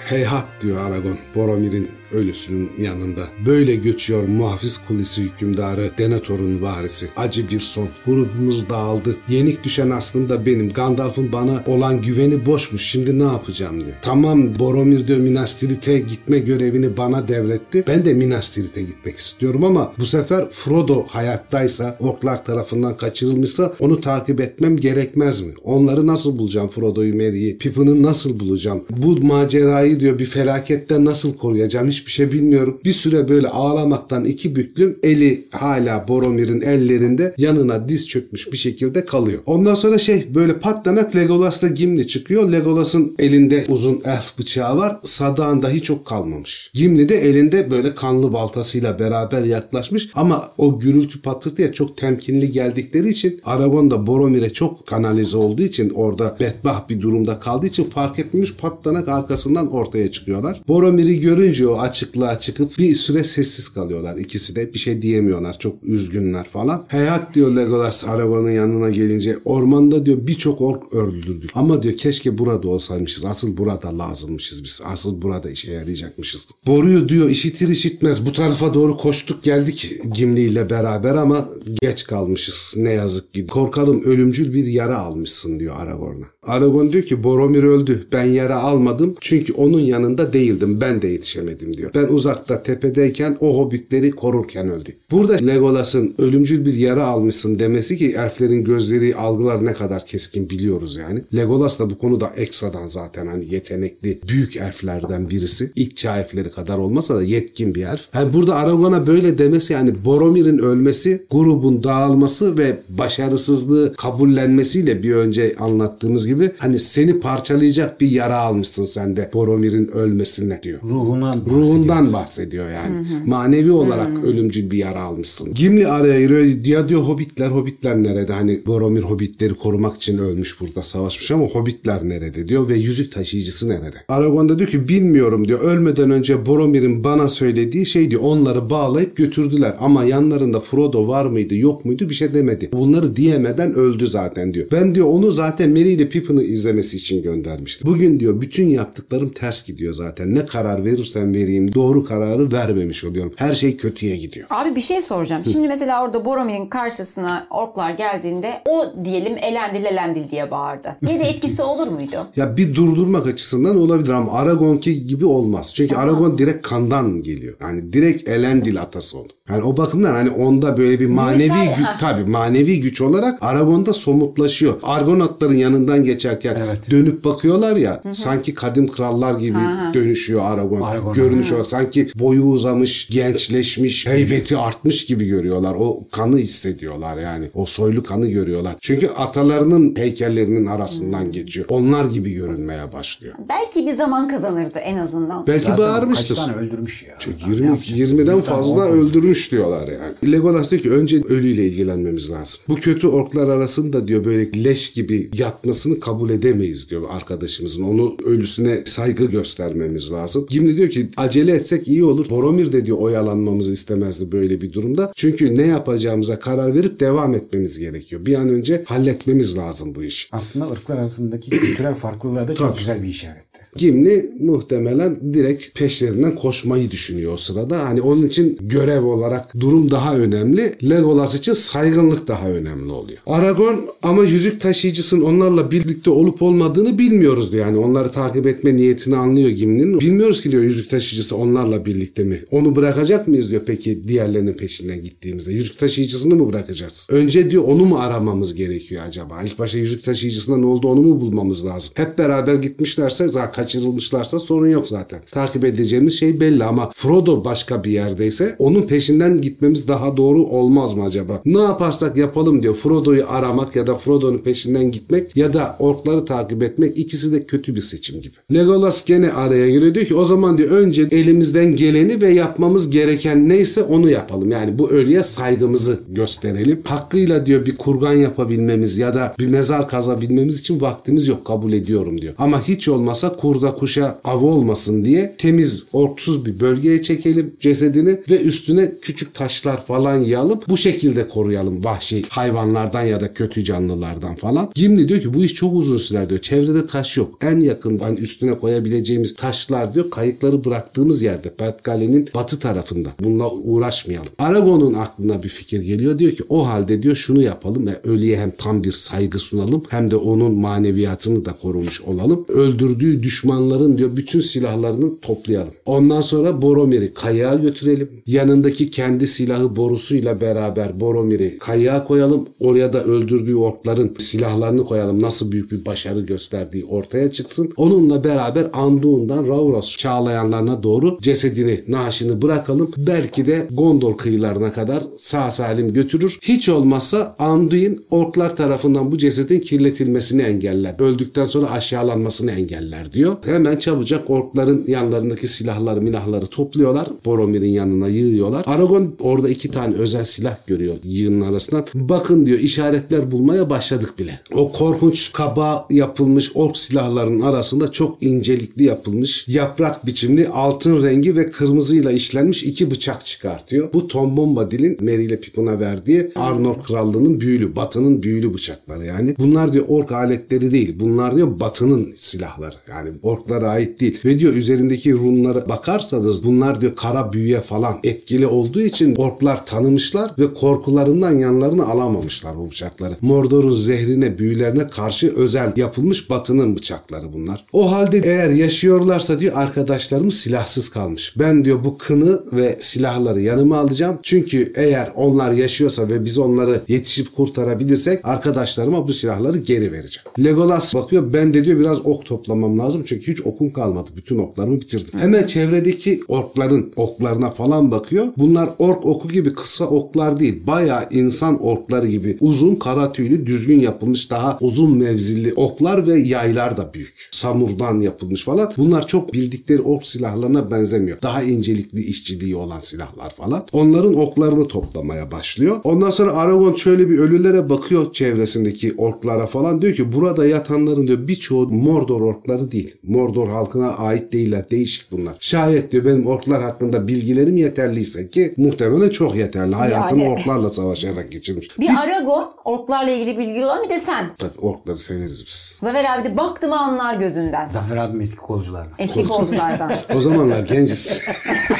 Heyhat 0.08 0.44
diyor 0.60 0.84
Aragon 0.90 1.18
Boromir'in 1.34 1.90
ölüsünün 2.12 2.70
yanında. 2.78 3.28
Böyle 3.46 3.74
göçüyor 3.74 4.28
muhafız 4.28 4.80
kulisi 4.88 5.22
hükümdarı 5.22 5.90
Denethor'un 5.98 6.62
varisi. 6.62 7.08
Acı 7.16 7.50
bir 7.50 7.60
son. 7.60 7.88
Grubumuz 8.06 8.68
dağıldı. 8.68 9.16
Yenik 9.28 9.64
düşen 9.64 9.90
aslında 9.90 10.46
benim. 10.46 10.68
Gandalf'ın 10.68 11.32
bana 11.32 11.62
olan 11.66 12.02
güveni 12.02 12.46
boşmuş. 12.46 12.82
Şimdi 12.82 13.18
ne 13.18 13.22
yapacağım 13.22 13.80
diyor. 13.80 13.96
Tamam 14.02 14.58
Boromir 14.58 15.08
diyor 15.08 15.18
Minas 15.18 15.60
Tirith'e 15.60 15.98
gitme 15.98 16.38
görevini 16.38 16.96
bana 16.96 17.28
devretti. 17.28 17.84
Ben 17.86 18.04
de 18.04 18.14
Minas 18.14 18.54
Tirith'e 18.54 18.82
gitmek 18.82 19.18
istiyorum 19.18 19.64
ama 19.64 19.92
bu 19.98 20.06
sefer 20.06 20.50
Frodo 20.50 21.06
hayattaysa, 21.06 21.96
orklar 22.00 22.44
tarafından 22.44 22.96
kaçırılmışsa 22.96 23.72
onu 23.80 24.00
takip 24.00 24.40
etmem 24.40 24.76
gerekmez 24.76 25.42
mi? 25.42 25.52
Onları 25.64 26.06
nasıl 26.06 26.38
bulacağım 26.38 26.68
Frodo'yu, 26.68 27.14
Merry'i, 27.14 27.58
Pippin'i 27.58 28.02
nasıl 28.02 28.40
bulacağım? 28.40 28.84
Bu 28.90 29.16
macerayı 29.20 30.00
diyor 30.00 30.18
bir 30.18 30.24
felaketten 30.24 31.04
nasıl 31.04 31.36
koruyacağım 31.36 31.88
hiçbir 31.98 32.12
şey 32.12 32.32
bilmiyorum. 32.32 32.80
Bir 32.84 32.92
süre 32.92 33.28
böyle 33.28 33.48
ağlamaktan 33.48 34.24
iki 34.24 34.56
büklüm 34.56 34.98
eli 35.02 35.44
hala 35.50 36.08
Boromir'in 36.08 36.60
ellerinde 36.60 37.34
yanına 37.38 37.88
diz 37.88 38.08
çökmüş 38.08 38.52
bir 38.52 38.56
şekilde 38.56 39.04
kalıyor. 39.04 39.42
Ondan 39.46 39.74
sonra 39.74 39.98
şey 39.98 40.34
böyle 40.34 40.58
patlanak 40.58 41.16
Legolas'la 41.16 41.68
Gimli 41.68 42.06
çıkıyor. 42.06 42.52
Legolas'ın 42.52 43.14
elinde 43.18 43.64
uzun 43.68 44.02
elf 44.04 44.38
bıçağı 44.38 44.76
var. 44.76 44.96
Sadağında 45.04 45.70
hiç 45.70 45.90
ok 45.90 46.06
kalmamış. 46.06 46.70
Gimli 46.74 47.08
de 47.08 47.16
elinde 47.16 47.70
böyle 47.70 47.94
kanlı 47.94 48.32
baltasıyla 48.32 48.98
beraber 48.98 49.42
yaklaşmış 49.42 50.10
ama 50.14 50.50
o 50.58 50.78
gürültü 50.78 51.22
patırtıya 51.22 51.72
çok 51.72 51.96
temkinli 51.96 52.50
geldikleri 52.50 53.08
için 53.08 53.40
Aragon 53.44 53.90
da 53.90 54.06
Boromir'e 54.06 54.50
çok 54.50 54.86
kanalize 54.86 55.36
olduğu 55.36 55.62
için 55.62 55.90
orada 55.90 56.36
bedbaht 56.40 56.90
bir 56.90 57.00
durumda 57.00 57.40
kaldığı 57.40 57.66
için 57.66 57.84
fark 57.84 58.18
etmemiş 58.18 58.54
patlanak 58.54 59.08
arkasından 59.08 59.72
ortaya 59.72 60.10
çıkıyorlar. 60.12 60.60
Boromir'i 60.68 61.20
görünce 61.20 61.68
o 61.68 61.78
açıklığa 61.88 62.40
çıkıp 62.40 62.78
bir 62.78 62.94
süre 62.94 63.24
sessiz 63.24 63.68
kalıyorlar. 63.68 64.16
İkisi 64.16 64.56
de 64.56 64.74
bir 64.74 64.78
şey 64.78 65.02
diyemiyorlar. 65.02 65.58
Çok 65.58 65.82
üzgünler 65.82 66.48
falan. 66.48 66.84
Hayat 66.88 67.34
diyor 67.34 67.56
Legolas 67.56 68.04
Aragon'un 68.04 68.50
yanına 68.50 68.90
gelince 68.90 69.38
ormanda 69.44 70.06
diyor 70.06 70.18
birçok 70.20 70.60
ork 70.60 70.92
öldürdük. 70.92 71.50
Ama 71.54 71.82
diyor 71.82 71.96
keşke 71.96 72.38
burada 72.38 72.68
olsaymışız. 72.68 73.24
Asıl 73.24 73.56
burada 73.56 73.98
lazımmışız 73.98 74.64
biz. 74.64 74.80
Asıl 74.84 75.22
burada 75.22 75.50
işe 75.50 75.72
yarayacakmışız. 75.72 76.48
Boruyu 76.66 77.08
diyor 77.08 77.28
işitir 77.30 77.68
işitmez 77.68 78.26
bu 78.26 78.32
tarafa 78.32 78.74
doğru 78.74 78.96
koştuk 78.96 79.42
geldik 79.42 80.00
Gimli 80.14 80.40
ile 80.40 80.70
beraber 80.70 81.14
ama 81.14 81.48
geç 81.82 82.04
kalmışız 82.04 82.74
ne 82.76 82.92
yazık 82.92 83.34
ki. 83.34 83.46
Korkarım 83.46 84.02
ölümcül 84.02 84.52
bir 84.52 84.64
yara 84.64 84.98
almışsın 84.98 85.60
diyor 85.60 85.76
Aragorn'a. 85.78 86.26
Aragorn 86.48 86.92
diyor 86.92 87.04
ki 87.04 87.24
Boromir 87.24 87.62
öldü. 87.62 88.06
Ben 88.12 88.24
yara 88.24 88.56
almadım 88.56 89.14
çünkü 89.20 89.52
onun 89.52 89.80
yanında 89.80 90.32
değildim. 90.32 90.80
Ben 90.80 91.02
de 91.02 91.08
yetişemedim 91.08 91.76
diyor. 91.76 91.90
Ben 91.94 92.06
uzakta 92.06 92.62
tepedeyken 92.62 93.36
o 93.40 93.58
hobbitleri 93.58 94.10
korurken 94.10 94.68
öldü. 94.68 94.92
Burada 95.10 95.34
Legolas'ın 95.34 96.14
ölümcül 96.18 96.66
bir 96.66 96.74
yara 96.74 97.06
almışsın 97.06 97.58
demesi 97.58 97.96
ki 97.96 98.14
elflerin 98.18 98.64
gözleri 98.64 99.16
algılar 99.16 99.64
ne 99.64 99.72
kadar 99.72 100.06
keskin 100.06 100.50
biliyoruz 100.50 100.96
yani. 100.96 101.20
Legolas 101.34 101.78
da 101.78 101.90
bu 101.90 101.98
konuda 101.98 102.32
ekstradan 102.36 102.86
zaten 102.86 103.26
hani 103.26 103.54
yetenekli 103.54 104.18
büyük 104.28 104.56
elflerden 104.56 105.30
birisi. 105.30 105.72
İlk 105.76 105.96
çağ 105.96 106.18
elfleri 106.18 106.50
kadar 106.50 106.78
olmasa 106.78 107.16
da 107.16 107.22
yetkin 107.22 107.74
bir 107.74 107.82
elf. 107.82 108.08
Yani 108.14 108.32
burada 108.32 108.54
Aragorn'a 108.54 109.06
böyle 109.06 109.38
demesi 109.38 109.72
yani 109.72 110.04
Boromir'in 110.04 110.58
ölmesi, 110.58 111.22
grubun 111.30 111.84
dağılması 111.84 112.58
ve 112.58 112.76
başarısızlığı 112.88 113.94
kabullenmesiyle 113.96 115.02
bir 115.02 115.14
önce 115.14 115.56
anlattığımız 115.58 116.26
gibi 116.26 116.37
hani 116.58 116.80
seni 116.80 117.20
parçalayacak 117.20 118.00
bir 118.00 118.10
yara 118.10 118.38
almışsın 118.38 118.84
sen 118.84 119.16
de 119.16 119.30
Boromir'in 119.34 119.86
ölmesine 119.86 120.60
diyor. 120.62 120.80
Ruhundan 120.82 121.42
Ruhundan 121.50 122.12
bahsediyor 122.12 122.70
yani. 122.70 123.06
Manevi 123.26 123.70
olarak 123.70 124.24
ölümcül 124.24 124.70
bir 124.70 124.78
yara 124.78 125.02
almışsın. 125.02 125.50
Gimli 125.54 125.88
araya 125.88 126.20
giriyor. 126.20 126.66
Ya 126.66 126.88
diyor 126.88 127.02
hobbitler, 127.02 127.48
hobbitler 127.48 128.02
nerede? 128.02 128.32
Hani 128.32 128.60
Boromir 128.66 129.02
hobbitleri 129.02 129.54
korumak 129.54 129.96
için 129.96 130.18
ölmüş 130.18 130.60
burada 130.60 130.82
savaşmış 130.82 131.30
ama 131.30 131.44
hobbitler 131.44 132.08
nerede 132.08 132.48
diyor 132.48 132.68
ve 132.68 132.74
yüzük 132.74 133.12
taşıyıcısı 133.12 133.68
nerede? 133.68 133.96
Aragorn 134.08 134.48
da 134.48 134.58
diyor 134.58 134.70
ki 134.70 134.88
bilmiyorum 134.88 135.48
diyor. 135.48 135.60
Ölmeden 135.60 136.10
önce 136.10 136.46
Boromir'in 136.46 137.04
bana 137.04 137.28
söylediği 137.28 137.86
şey 137.86 138.10
diyor. 138.10 138.22
Onları 138.22 138.70
bağlayıp 138.70 139.16
götürdüler 139.16 139.76
ama 139.80 140.04
yanlarında 140.04 140.60
Frodo 140.60 141.08
var 141.08 141.26
mıydı 141.26 141.54
yok 141.56 141.84
muydu 141.84 142.08
bir 142.08 142.14
şey 142.14 142.34
demedi. 142.34 142.70
Bunları 142.72 143.16
diyemeden 143.16 143.74
öldü 143.74 144.06
zaten 144.06 144.54
diyor. 144.54 144.66
Ben 144.72 144.94
diyor 144.94 145.06
onu 145.06 145.32
zaten 145.32 145.70
Merry 145.70 145.92
ile 145.92 146.08
Pippin 146.08 146.27
Pippin'ı 146.28 146.42
izlemesi 146.42 146.96
için 146.96 147.22
göndermişti. 147.22 147.86
Bugün 147.86 148.20
diyor 148.20 148.40
bütün 148.40 148.68
yaptıklarım 148.68 149.30
ters 149.30 149.66
gidiyor 149.66 149.94
zaten. 149.94 150.34
Ne 150.34 150.46
karar 150.46 150.84
verirsem 150.84 151.34
vereyim 151.34 151.74
doğru 151.74 152.04
kararı 152.04 152.52
vermemiş 152.52 153.04
oluyorum. 153.04 153.32
Her 153.36 153.54
şey 153.54 153.76
kötüye 153.76 154.16
gidiyor. 154.16 154.46
Abi 154.50 154.76
bir 154.76 154.80
şey 154.80 155.00
soracağım. 155.02 155.44
Şimdi 155.44 155.68
mesela 155.68 156.04
orada 156.04 156.24
Boromir'in 156.24 156.66
karşısına 156.66 157.46
orklar 157.50 157.90
geldiğinde 157.90 158.62
o 158.68 159.04
diyelim 159.04 159.36
elendil 159.38 159.84
elendil 159.84 160.30
diye 160.30 160.50
bağırdı. 160.50 160.96
Ne 161.02 161.20
de 161.20 161.24
etkisi 161.28 161.62
olur 161.62 161.86
muydu? 161.86 162.26
Ya 162.36 162.56
bir 162.56 162.74
durdurmak 162.74 163.26
açısından 163.26 163.78
olabilir 163.78 164.10
ama 164.12 164.32
Aragon'ki 164.32 165.06
gibi 165.06 165.26
olmaz. 165.26 165.74
Çünkü 165.74 165.96
Aragon 165.96 166.38
direkt 166.38 166.66
kandan 166.66 167.22
geliyor. 167.22 167.56
Yani 167.60 167.92
direkt 167.92 168.28
Elendil 168.28 168.82
atası 168.82 169.18
onu. 169.18 169.37
Yani 169.50 169.62
o 169.62 169.76
bakımdan 169.76 170.14
hani 170.14 170.30
onda 170.30 170.76
böyle 170.78 171.00
bir 171.00 171.06
manevi 171.06 171.38
Büyüsel- 171.50 171.76
güç 171.76 171.86
tabii 172.00 172.24
manevi 172.30 172.80
güç 172.80 173.00
olarak 173.00 173.38
Aragon'da 173.40 173.92
somutlaşıyor. 173.92 174.74
Argonatların 174.82 175.54
yanından 175.54 176.04
geçerken 176.04 176.56
Evet. 176.66 176.90
dönüp 176.90 177.24
bakıyorlar 177.24 177.76
ya 177.76 178.02
sanki 178.12 178.54
kadim 178.54 178.88
krallar 178.88 179.38
gibi 179.38 179.58
dönüşüyor 179.94 180.40
Aragon. 180.44 180.80
Aragon, 180.80 181.14
Görünüş 181.14 181.52
olarak 181.52 181.66
sanki 181.66 182.08
boyu 182.14 182.42
uzamış, 182.42 183.08
gençleşmiş, 183.10 184.06
heybeti 184.06 184.56
artmış 184.56 185.06
gibi 185.06 185.26
görüyorlar. 185.26 185.74
O 185.78 186.00
kanı 186.10 186.36
hissediyorlar 186.38 187.16
yani. 187.18 187.44
O 187.54 187.66
soylu 187.66 188.02
kanı 188.02 188.26
görüyorlar. 188.26 188.76
Çünkü 188.80 189.08
atalarının 189.08 189.96
heykellerinin 189.96 190.66
arasından 190.66 191.32
geçiyor. 191.32 191.66
Onlar 191.68 192.04
gibi 192.04 192.32
görünmeye 192.32 192.92
başlıyor. 192.92 193.34
Belki 193.48 193.86
bir 193.86 193.94
zaman 193.94 194.28
kazanırdı 194.28 194.78
en 194.78 194.98
azından. 194.98 195.46
Belki 195.46 195.64
Zaten 195.66 195.78
bağırmıştır. 195.78 196.36
Kaç 196.36 196.44
tane 196.46 196.56
öldürmüş 196.56 197.02
ya. 197.02 197.14
Çünkü 197.18 197.50
Ne 197.50 197.54
20, 197.54 197.66
yapacak? 197.66 197.98
20'den 197.98 198.18
Bir 198.18 198.26
tane 198.26 198.42
fazla 198.42 198.72
ork 198.88 198.94
öldürmüş 199.38 199.52
diyorlar 199.52 199.88
yani. 199.88 200.32
Legolas 200.32 200.70
diyor 200.70 200.82
ki 200.82 200.90
önce 200.90 201.22
ölüyle 201.28 201.66
ilgilenmemiz 201.66 202.30
lazım. 202.30 202.60
Bu 202.68 202.74
kötü 202.74 203.06
orklar 203.06 203.48
arasında 203.48 204.08
diyor 204.08 204.24
böyle 204.24 204.64
leş 204.64 204.92
gibi 204.92 205.30
yatmasını 205.38 206.00
kabul 206.00 206.30
edemeyiz 206.30 206.90
diyor 206.90 207.02
arkadaşımızın. 207.10 207.82
Onu 207.82 208.16
ölüsüne 208.24 208.82
saygı 208.86 209.24
göstermemiz 209.24 210.12
lazım. 210.12 210.46
Gimli 210.50 210.76
diyor 210.76 210.88
ki 210.88 211.08
acele 211.16 211.52
etsek 211.52 211.88
iyi 211.88 212.04
olur. 212.04 212.30
Boromir 212.30 212.72
de 212.72 212.86
diyor 212.86 212.98
oyalanmamızı 212.98 213.72
istemezdi 213.72 214.32
böyle 214.32 214.60
bir 214.60 214.72
durumda. 214.72 215.12
Çünkü 215.16 215.56
ne 215.56 215.66
yapacağımıza 215.66 216.38
karar 216.38 216.74
verip 216.74 217.00
devam 217.00 217.34
etmemiz 217.34 217.78
gerekiyor. 217.78 218.26
Bir 218.26 218.34
an 218.34 218.48
önce 218.48 218.84
halletmemiz 218.86 219.56
lazım 219.56 219.94
bu 219.94 220.04
işi. 220.04 220.28
Aslında 220.32 220.70
ırklar 220.70 220.96
arasındaki 220.96 221.50
kültürel 221.50 221.94
farklılığa 221.94 222.48
da 222.48 222.54
çok 222.54 222.78
güzel 222.78 223.02
bir 223.02 223.08
işaretti. 223.08 223.47
Gimli 223.78 224.30
muhtemelen 224.40 225.34
direkt 225.34 225.78
peşlerinden 225.78 226.34
koşmayı 226.34 226.90
düşünüyor 226.90 227.32
o 227.32 227.36
sırada. 227.36 227.84
Hani 227.84 228.00
onun 228.00 228.26
için 228.26 228.58
görev 228.60 229.04
olarak 229.04 229.60
durum 229.60 229.90
daha 229.90 230.16
önemli. 230.16 230.72
Legolas 230.90 231.34
için 231.34 231.52
saygınlık 231.52 232.28
daha 232.28 232.50
önemli 232.50 232.92
oluyor. 232.92 233.18
Aragorn 233.26 233.76
ama 234.02 234.24
yüzük 234.24 234.60
taşıyıcısının 234.60 235.22
onlarla 235.22 235.70
birlikte 235.70 236.10
olup 236.10 236.42
olmadığını 236.42 236.98
bilmiyoruz 236.98 237.52
diyor. 237.52 237.66
Yani 237.66 237.78
onları 237.78 238.12
takip 238.12 238.46
etme 238.46 238.76
niyetini 238.76 239.16
anlıyor 239.16 239.50
Gimli'nin. 239.50 240.00
Bilmiyoruz 240.00 240.42
ki 240.42 240.52
diyor 240.52 240.62
yüzük 240.62 240.90
taşıyıcısı 240.90 241.36
onlarla 241.36 241.86
birlikte 241.86 242.24
mi? 242.24 242.44
Onu 242.50 242.76
bırakacak 242.76 243.28
mıyız 243.28 243.50
diyor 243.50 243.62
peki 243.66 244.08
diğerlerinin 244.08 244.54
peşinden 244.54 245.02
gittiğimizde. 245.02 245.52
Yüzük 245.52 245.78
taşıyıcısını 245.78 246.36
mı 246.36 246.52
bırakacağız? 246.52 247.06
Önce 247.10 247.50
diyor 247.50 247.64
onu 247.66 247.84
mu 247.84 247.98
aramamız 247.98 248.54
gerekiyor 248.54 249.02
acaba? 249.08 249.42
İlk 249.44 249.58
başta 249.58 249.78
yüzük 249.78 250.04
taşıyıcısında 250.04 250.56
ne 250.56 250.66
oldu 250.66 250.88
onu 250.88 251.02
mu 251.02 251.20
bulmamız 251.20 251.66
lazım? 251.66 251.92
Hep 251.94 252.18
beraber 252.18 252.54
gitmişlerse 252.54 253.28
zaten 253.28 253.67
kaçırılmışlarsa 253.68 254.38
sorun 254.40 254.68
yok 254.68 254.88
zaten. 254.88 255.20
Takip 255.30 255.64
edeceğimiz 255.64 256.18
şey 256.18 256.40
belli 256.40 256.64
ama 256.64 256.90
Frodo 256.94 257.44
başka 257.44 257.84
bir 257.84 257.90
yerdeyse 257.90 258.56
onun 258.58 258.82
peşinden 258.82 259.40
gitmemiz 259.40 259.88
daha 259.88 260.16
doğru 260.16 260.42
olmaz 260.44 260.94
mı 260.94 261.04
acaba? 261.04 261.42
Ne 261.44 261.62
yaparsak 261.62 262.16
yapalım 262.16 262.62
diyor. 262.62 262.74
Frodo'yu 262.74 263.24
aramak 263.28 263.76
ya 263.76 263.86
da 263.86 263.94
Frodo'nun 263.94 264.38
peşinden 264.38 264.90
gitmek 264.90 265.36
ya 265.36 265.54
da 265.54 265.76
orkları 265.78 266.24
takip 266.24 266.62
etmek 266.62 266.98
ikisi 266.98 267.32
de 267.32 267.46
kötü 267.46 267.74
bir 267.74 267.80
seçim 267.80 268.20
gibi. 268.20 268.34
Legolas 268.54 269.04
gene 269.04 269.32
araya 269.32 269.70
giriyor 269.70 269.94
diyor 269.94 270.06
ki 270.06 270.14
o 270.14 270.24
zaman 270.24 270.58
diyor 270.58 270.70
önce 270.70 271.02
elimizden 271.10 271.76
geleni 271.76 272.20
ve 272.20 272.28
yapmamız 272.28 272.90
gereken 272.90 273.48
neyse 273.48 273.82
onu 273.82 274.10
yapalım. 274.10 274.50
Yani 274.50 274.78
bu 274.78 274.90
ölüye 274.90 275.22
saygımızı 275.22 276.00
gösterelim. 276.08 276.82
Hakkıyla 276.84 277.46
diyor 277.46 277.66
bir 277.66 277.76
kurgan 277.76 278.14
yapabilmemiz 278.14 278.98
ya 278.98 279.14
da 279.14 279.34
bir 279.38 279.46
mezar 279.46 279.88
kazabilmemiz 279.88 280.60
için 280.60 280.80
vaktimiz 280.80 281.28
yok 281.28 281.44
kabul 281.44 281.72
ediyorum 281.72 282.20
diyor. 282.20 282.34
Ama 282.38 282.68
hiç 282.68 282.88
olmasa 282.88 283.32
kurda 283.48 283.74
kuşa 283.74 284.20
av 284.24 284.42
olmasın 284.42 285.04
diye 285.04 285.34
temiz 285.38 285.82
orksuz 285.92 286.46
bir 286.46 286.60
bölgeye 286.60 287.02
çekelim 287.02 287.54
cesedini 287.60 288.18
ve 288.30 288.40
üstüne 288.40 288.92
küçük 289.02 289.34
taşlar 289.34 289.86
falan 289.86 290.16
yağıp 290.16 290.68
bu 290.68 290.76
şekilde 290.76 291.28
koruyalım 291.28 291.84
vahşi 291.84 292.22
hayvanlardan 292.28 293.02
ya 293.02 293.20
da 293.20 293.34
kötü 293.34 293.64
canlılardan 293.64 294.34
falan. 294.34 294.70
Gimli 294.74 295.08
diyor 295.08 295.20
ki 295.20 295.34
bu 295.34 295.44
iş 295.44 295.54
çok 295.54 295.74
uzun 295.74 295.96
sürer 295.96 296.30
diyor. 296.30 296.40
Çevrede 296.40 296.86
taş 296.86 297.16
yok. 297.16 297.38
En 297.42 297.60
yakın 297.60 297.98
hani 297.98 298.18
üstüne 298.18 298.58
koyabileceğimiz 298.58 299.34
taşlar 299.34 299.94
diyor 299.94 300.10
kayıkları 300.10 300.64
bıraktığımız 300.64 301.22
yerde 301.22 301.50
Patkale'nin 301.50 302.28
batı 302.34 302.58
tarafında. 302.58 303.08
Bununla 303.20 303.50
uğraşmayalım. 303.50 304.28
Aragon'un 304.38 304.94
aklına 304.94 305.42
bir 305.42 305.48
fikir 305.48 305.80
geliyor. 305.80 306.18
Diyor 306.18 306.32
ki 306.32 306.44
o 306.48 306.66
halde 306.66 307.02
diyor 307.02 307.16
şunu 307.16 307.42
yapalım 307.42 307.86
ve 307.86 308.00
ölüye 308.04 308.40
hem 308.40 308.50
tam 308.50 308.84
bir 308.84 308.92
saygı 308.92 309.38
sunalım 309.38 309.82
hem 309.88 310.10
de 310.10 310.16
onun 310.16 310.54
maneviyatını 310.54 311.44
da 311.44 311.52
korumuş 311.52 312.00
olalım. 312.00 312.44
Öldürdüğü 312.48 313.22
düşmanların 313.38 313.98
diyor 313.98 314.16
bütün 314.16 314.40
silahlarını 314.40 315.20
toplayalım. 315.20 315.72
Ondan 315.86 316.20
sonra 316.20 316.62
Boromir'i 316.62 317.14
kayağa 317.14 317.54
götürelim. 317.54 318.10
Yanındaki 318.26 318.90
kendi 318.90 319.26
silahı 319.26 319.76
borusuyla 319.76 320.40
beraber 320.40 321.00
Boromir'i 321.00 321.58
kayağa 321.58 322.04
koyalım. 322.04 322.48
Oraya 322.60 322.92
da 322.92 323.04
öldürdüğü 323.04 323.54
orkların 323.54 324.14
silahlarını 324.18 324.84
koyalım. 324.84 325.22
Nasıl 325.22 325.52
büyük 325.52 325.72
bir 325.72 325.86
başarı 325.86 326.20
gösterdiği 326.20 326.84
ortaya 326.84 327.32
çıksın. 327.32 327.72
Onunla 327.76 328.24
beraber 328.24 328.66
Anduin'dan 328.72 329.46
Rauros 329.48 329.96
çağlayanlarına 329.96 330.82
doğru 330.82 331.18
cesedini, 331.22 331.84
naaşını 331.88 332.42
bırakalım. 332.42 332.90
Belki 332.96 333.46
de 333.46 333.66
Gondor 333.70 334.16
kıyılarına 334.16 334.72
kadar 334.72 335.02
sağ 335.18 335.50
salim 335.50 335.92
götürür. 335.92 336.38
Hiç 336.42 336.68
olmazsa 336.68 337.36
Anduin 337.38 338.04
orklar 338.10 338.56
tarafından 338.56 339.12
bu 339.12 339.18
cesedin 339.18 339.60
kirletilmesini 339.60 340.42
engeller. 340.42 340.94
Öldükten 340.98 341.44
sonra 341.44 341.70
aşağılanmasını 341.70 342.50
engeller 342.50 343.12
diyor. 343.12 343.27
Hemen 343.44 343.76
çabucak 343.76 344.30
orkların 344.30 344.84
yanlarındaki 344.86 345.48
silahları, 345.48 346.00
minahları 346.00 346.46
topluyorlar. 346.46 347.08
Boromir'in 347.24 347.70
yanına 347.70 348.08
yığıyorlar. 348.08 348.64
Aragon 348.66 349.14
orada 349.20 349.48
iki 349.48 349.70
tane 349.70 349.94
özel 349.94 350.24
silah 350.24 350.56
görüyor 350.66 350.96
yığının 351.04 351.40
arasından. 351.40 351.86
Bakın 351.94 352.46
diyor 352.46 352.58
işaretler 352.58 353.30
bulmaya 353.30 353.70
başladık 353.70 354.18
bile. 354.18 354.40
O 354.54 354.72
korkunç 354.72 355.32
kaba 355.32 355.86
yapılmış 355.90 356.50
ork 356.54 356.76
silahlarının 356.76 357.40
arasında 357.40 357.92
çok 357.92 358.22
incelikli 358.22 358.84
yapılmış 358.84 359.48
yaprak 359.48 360.06
biçimli 360.06 360.48
altın 360.48 361.02
rengi 361.02 361.36
ve 361.36 361.50
kırmızıyla 361.50 362.12
işlenmiş 362.12 362.64
iki 362.64 362.90
bıçak 362.90 363.26
çıkartıyor. 363.26 363.92
Bu 363.92 364.08
Tom 364.08 364.36
Bombadil'in 364.36 364.96
Merry 365.00 365.24
ile 365.24 365.40
Pippin'a 365.40 365.80
verdiği 365.80 366.30
Arnor 366.36 366.82
Krallığı'nın 366.82 367.40
büyülü, 367.40 367.76
Batı'nın 367.76 368.22
büyülü 368.22 368.54
bıçakları 368.54 369.04
yani. 369.06 369.34
Bunlar 369.38 369.72
diyor 369.72 369.84
ork 369.88 370.12
aletleri 370.12 370.70
değil. 370.70 370.96
Bunlar 371.00 371.36
diyor 371.36 371.60
Batı'nın 371.60 372.12
silahları. 372.16 372.74
Yani 372.88 373.10
orklara 373.22 373.70
ait 373.70 374.00
değil. 374.00 374.20
Ve 374.24 374.38
diyor 374.38 374.54
üzerindeki 374.54 375.12
runlara 375.12 375.68
bakarsanız 375.68 376.44
bunlar 376.44 376.80
diyor 376.80 376.96
kara 376.96 377.32
büyüye 377.32 377.60
falan 377.60 377.96
etkili 378.04 378.46
olduğu 378.46 378.80
için 378.80 379.16
orklar 379.16 379.66
tanımışlar 379.66 380.30
ve 380.38 380.54
korkularından 380.54 381.32
yanlarını 381.38 381.88
alamamışlar 381.88 382.58
bu 382.58 382.70
bıçakları. 382.70 383.14
Mordor'un 383.20 383.72
zehrine, 383.72 384.38
büyülerine 384.38 384.88
karşı 384.88 385.32
özel 385.36 385.72
yapılmış 385.76 386.30
Batı'nın 386.30 386.76
bıçakları 386.76 387.32
bunlar. 387.32 387.64
O 387.72 387.92
halde 387.92 388.18
eğer 388.24 388.50
yaşıyorlarsa 388.50 389.40
diyor 389.40 389.52
arkadaşlarımız 389.56 390.34
silahsız 390.34 390.88
kalmış. 390.88 391.34
Ben 391.38 391.64
diyor 391.64 391.84
bu 391.84 391.98
kını 391.98 392.40
ve 392.52 392.76
silahları 392.80 393.40
yanıma 393.40 393.78
alacağım. 393.78 394.18
Çünkü 394.22 394.72
eğer 394.76 395.12
onlar 395.16 395.52
yaşıyorsa 395.52 396.08
ve 396.08 396.24
biz 396.24 396.38
onları 396.38 396.80
yetişip 396.88 397.36
kurtarabilirsek 397.36 398.20
arkadaşlarıma 398.24 399.08
bu 399.08 399.12
silahları 399.12 399.58
geri 399.58 399.92
vereceğim. 399.92 400.28
Legolas 400.44 400.94
bakıyor 400.94 401.32
ben 401.32 401.54
de 401.54 401.64
diyor 401.64 401.80
biraz 401.80 402.06
ok 402.06 402.26
toplamam 402.26 402.78
lazım 402.78 403.02
çünkü 403.08 403.32
hiç 403.32 403.46
okum 403.46 403.72
kalmadı. 403.72 404.10
Bütün 404.16 404.38
oklarımı 404.38 404.80
bitirdim. 404.80 405.20
Hemen 405.20 405.46
çevredeki 405.46 406.20
orkların 406.28 406.92
oklarına 406.96 407.50
falan 407.50 407.90
bakıyor. 407.90 408.26
Bunlar 408.36 408.68
ork 408.78 409.06
oku 409.06 409.28
gibi 409.28 409.54
kısa 409.54 409.86
oklar 409.86 410.40
değil. 410.40 410.66
Bayağı 410.66 411.08
insan 411.10 411.62
orkları 411.62 412.08
gibi 412.08 412.36
uzun 412.40 412.74
kara 412.74 413.12
tüylü 413.12 413.46
düzgün 413.46 413.80
yapılmış 413.80 414.30
daha 414.30 414.58
uzun 414.60 414.98
mevzilli 414.98 415.54
oklar 415.54 416.06
ve 416.06 416.18
yaylar 416.18 416.76
da 416.76 416.94
büyük. 416.94 417.28
Samurdan 417.30 418.00
yapılmış 418.00 418.44
falan. 418.44 418.72
Bunlar 418.76 419.06
çok 419.06 419.32
bildikleri 419.32 419.82
ork 419.82 420.06
silahlarına 420.06 420.70
benzemiyor. 420.70 421.22
Daha 421.22 421.42
incelikli 421.42 422.00
işçiliği 422.02 422.56
olan 422.56 422.80
silahlar 422.80 423.30
falan. 423.30 423.64
Onların 423.72 424.14
oklarını 424.14 424.68
toplamaya 424.68 425.30
başlıyor. 425.30 425.76
Ondan 425.84 426.10
sonra 426.10 426.32
Aragon 426.32 426.74
şöyle 426.74 427.10
bir 427.10 427.18
ölülere 427.18 427.70
bakıyor 427.70 428.12
çevresindeki 428.12 428.94
orklara 428.96 429.46
falan. 429.46 429.82
Diyor 429.82 429.94
ki 429.94 430.12
burada 430.12 430.46
yatanların 430.46 431.06
diyor 431.06 431.28
birçoğu 431.28 431.68
Mordor 431.68 432.20
orkları 432.20 432.70
değil. 432.70 432.96
Mordor 433.02 433.48
halkına 433.48 433.88
ait 433.96 434.32
değiller. 434.32 434.70
Değişik 434.70 435.12
bunlar. 435.12 435.34
Şayet 435.40 435.92
diyor 435.92 436.04
benim 436.04 436.26
orklar 436.26 436.62
hakkında 436.62 437.08
bilgilerim 437.08 437.56
yeterliyse 437.56 438.28
ki 438.30 438.54
muhtemelen 438.56 439.08
çok 439.10 439.36
yeterli. 439.36 439.74
Hayatını 439.74 440.22
Yani. 440.22 440.32
orklarla 440.32 440.70
savaşarak 440.70 441.32
geçirmiş. 441.32 441.78
Bir 441.80 441.90
Aragon 442.02 442.50
orklarla 442.64 443.10
ilgili 443.10 443.38
bilgi 443.38 443.64
olan 443.64 443.84
bir 443.84 443.90
de 443.90 444.00
sen. 444.00 444.30
Tabii 444.38 444.60
orkları 444.60 444.98
severiz 444.98 445.46
biz. 445.46 445.78
Zafer 445.82 446.04
abi 446.04 446.24
de 446.24 446.36
baktım 446.36 446.72
anlar 446.72 447.14
gözünden. 447.14 447.66
Zafer 447.66 447.96
abim 447.96 448.20
eski 448.20 448.36
kolculardan. 448.36 448.92
Eski 448.98 449.24
kolculardan. 449.24 449.92
O 450.14 450.20
zamanlar 450.20 450.62
genciz. 450.62 451.20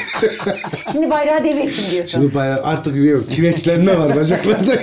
Şimdi 0.93 1.09
bayrağı 1.09 1.43
devrettim 1.43 1.83
diyorsun. 1.91 2.11
Şimdi 2.11 2.35
bayağı 2.35 2.63
artık 2.63 2.95
biliyorum 2.95 3.25
kireçlenme 3.29 3.97
var 3.99 4.15
bacaklarda. 4.15 4.71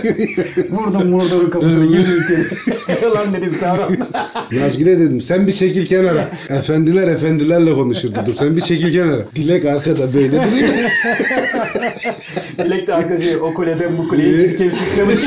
Vurdum 0.71 1.09
Mordor'un 1.11 1.51
kapısına 1.51 1.85
girdim 1.87 2.23
içeri. 2.25 3.11
Lan 3.15 3.35
dedim 3.35 3.53
Sauron. 3.53 3.97
Nazgül'e 4.53 4.99
dedim 5.01 5.21
sen 5.21 5.47
bir 5.47 5.53
çekil 5.53 5.87
kenara. 5.87 6.26
Efendiler 6.59 7.09
efendilerle 7.09 7.75
konuşur 7.75 8.15
dedim. 8.15 8.35
Sen 8.35 8.57
bir 8.57 8.61
çekil 8.61 8.93
kenara. 8.93 9.23
Dilek 9.37 9.65
arkada 9.65 10.15
böyle 10.15 10.33
duruyor. 10.33 10.69
Dilek 12.59 12.87
de 12.87 12.95
arkadaşı 12.95 13.45
o 13.45 13.55
kuleden 13.55 13.99
bu 13.99 14.09
kuleye 14.09 14.39
çirkin 14.39 14.71
sıçramış. 14.71 15.21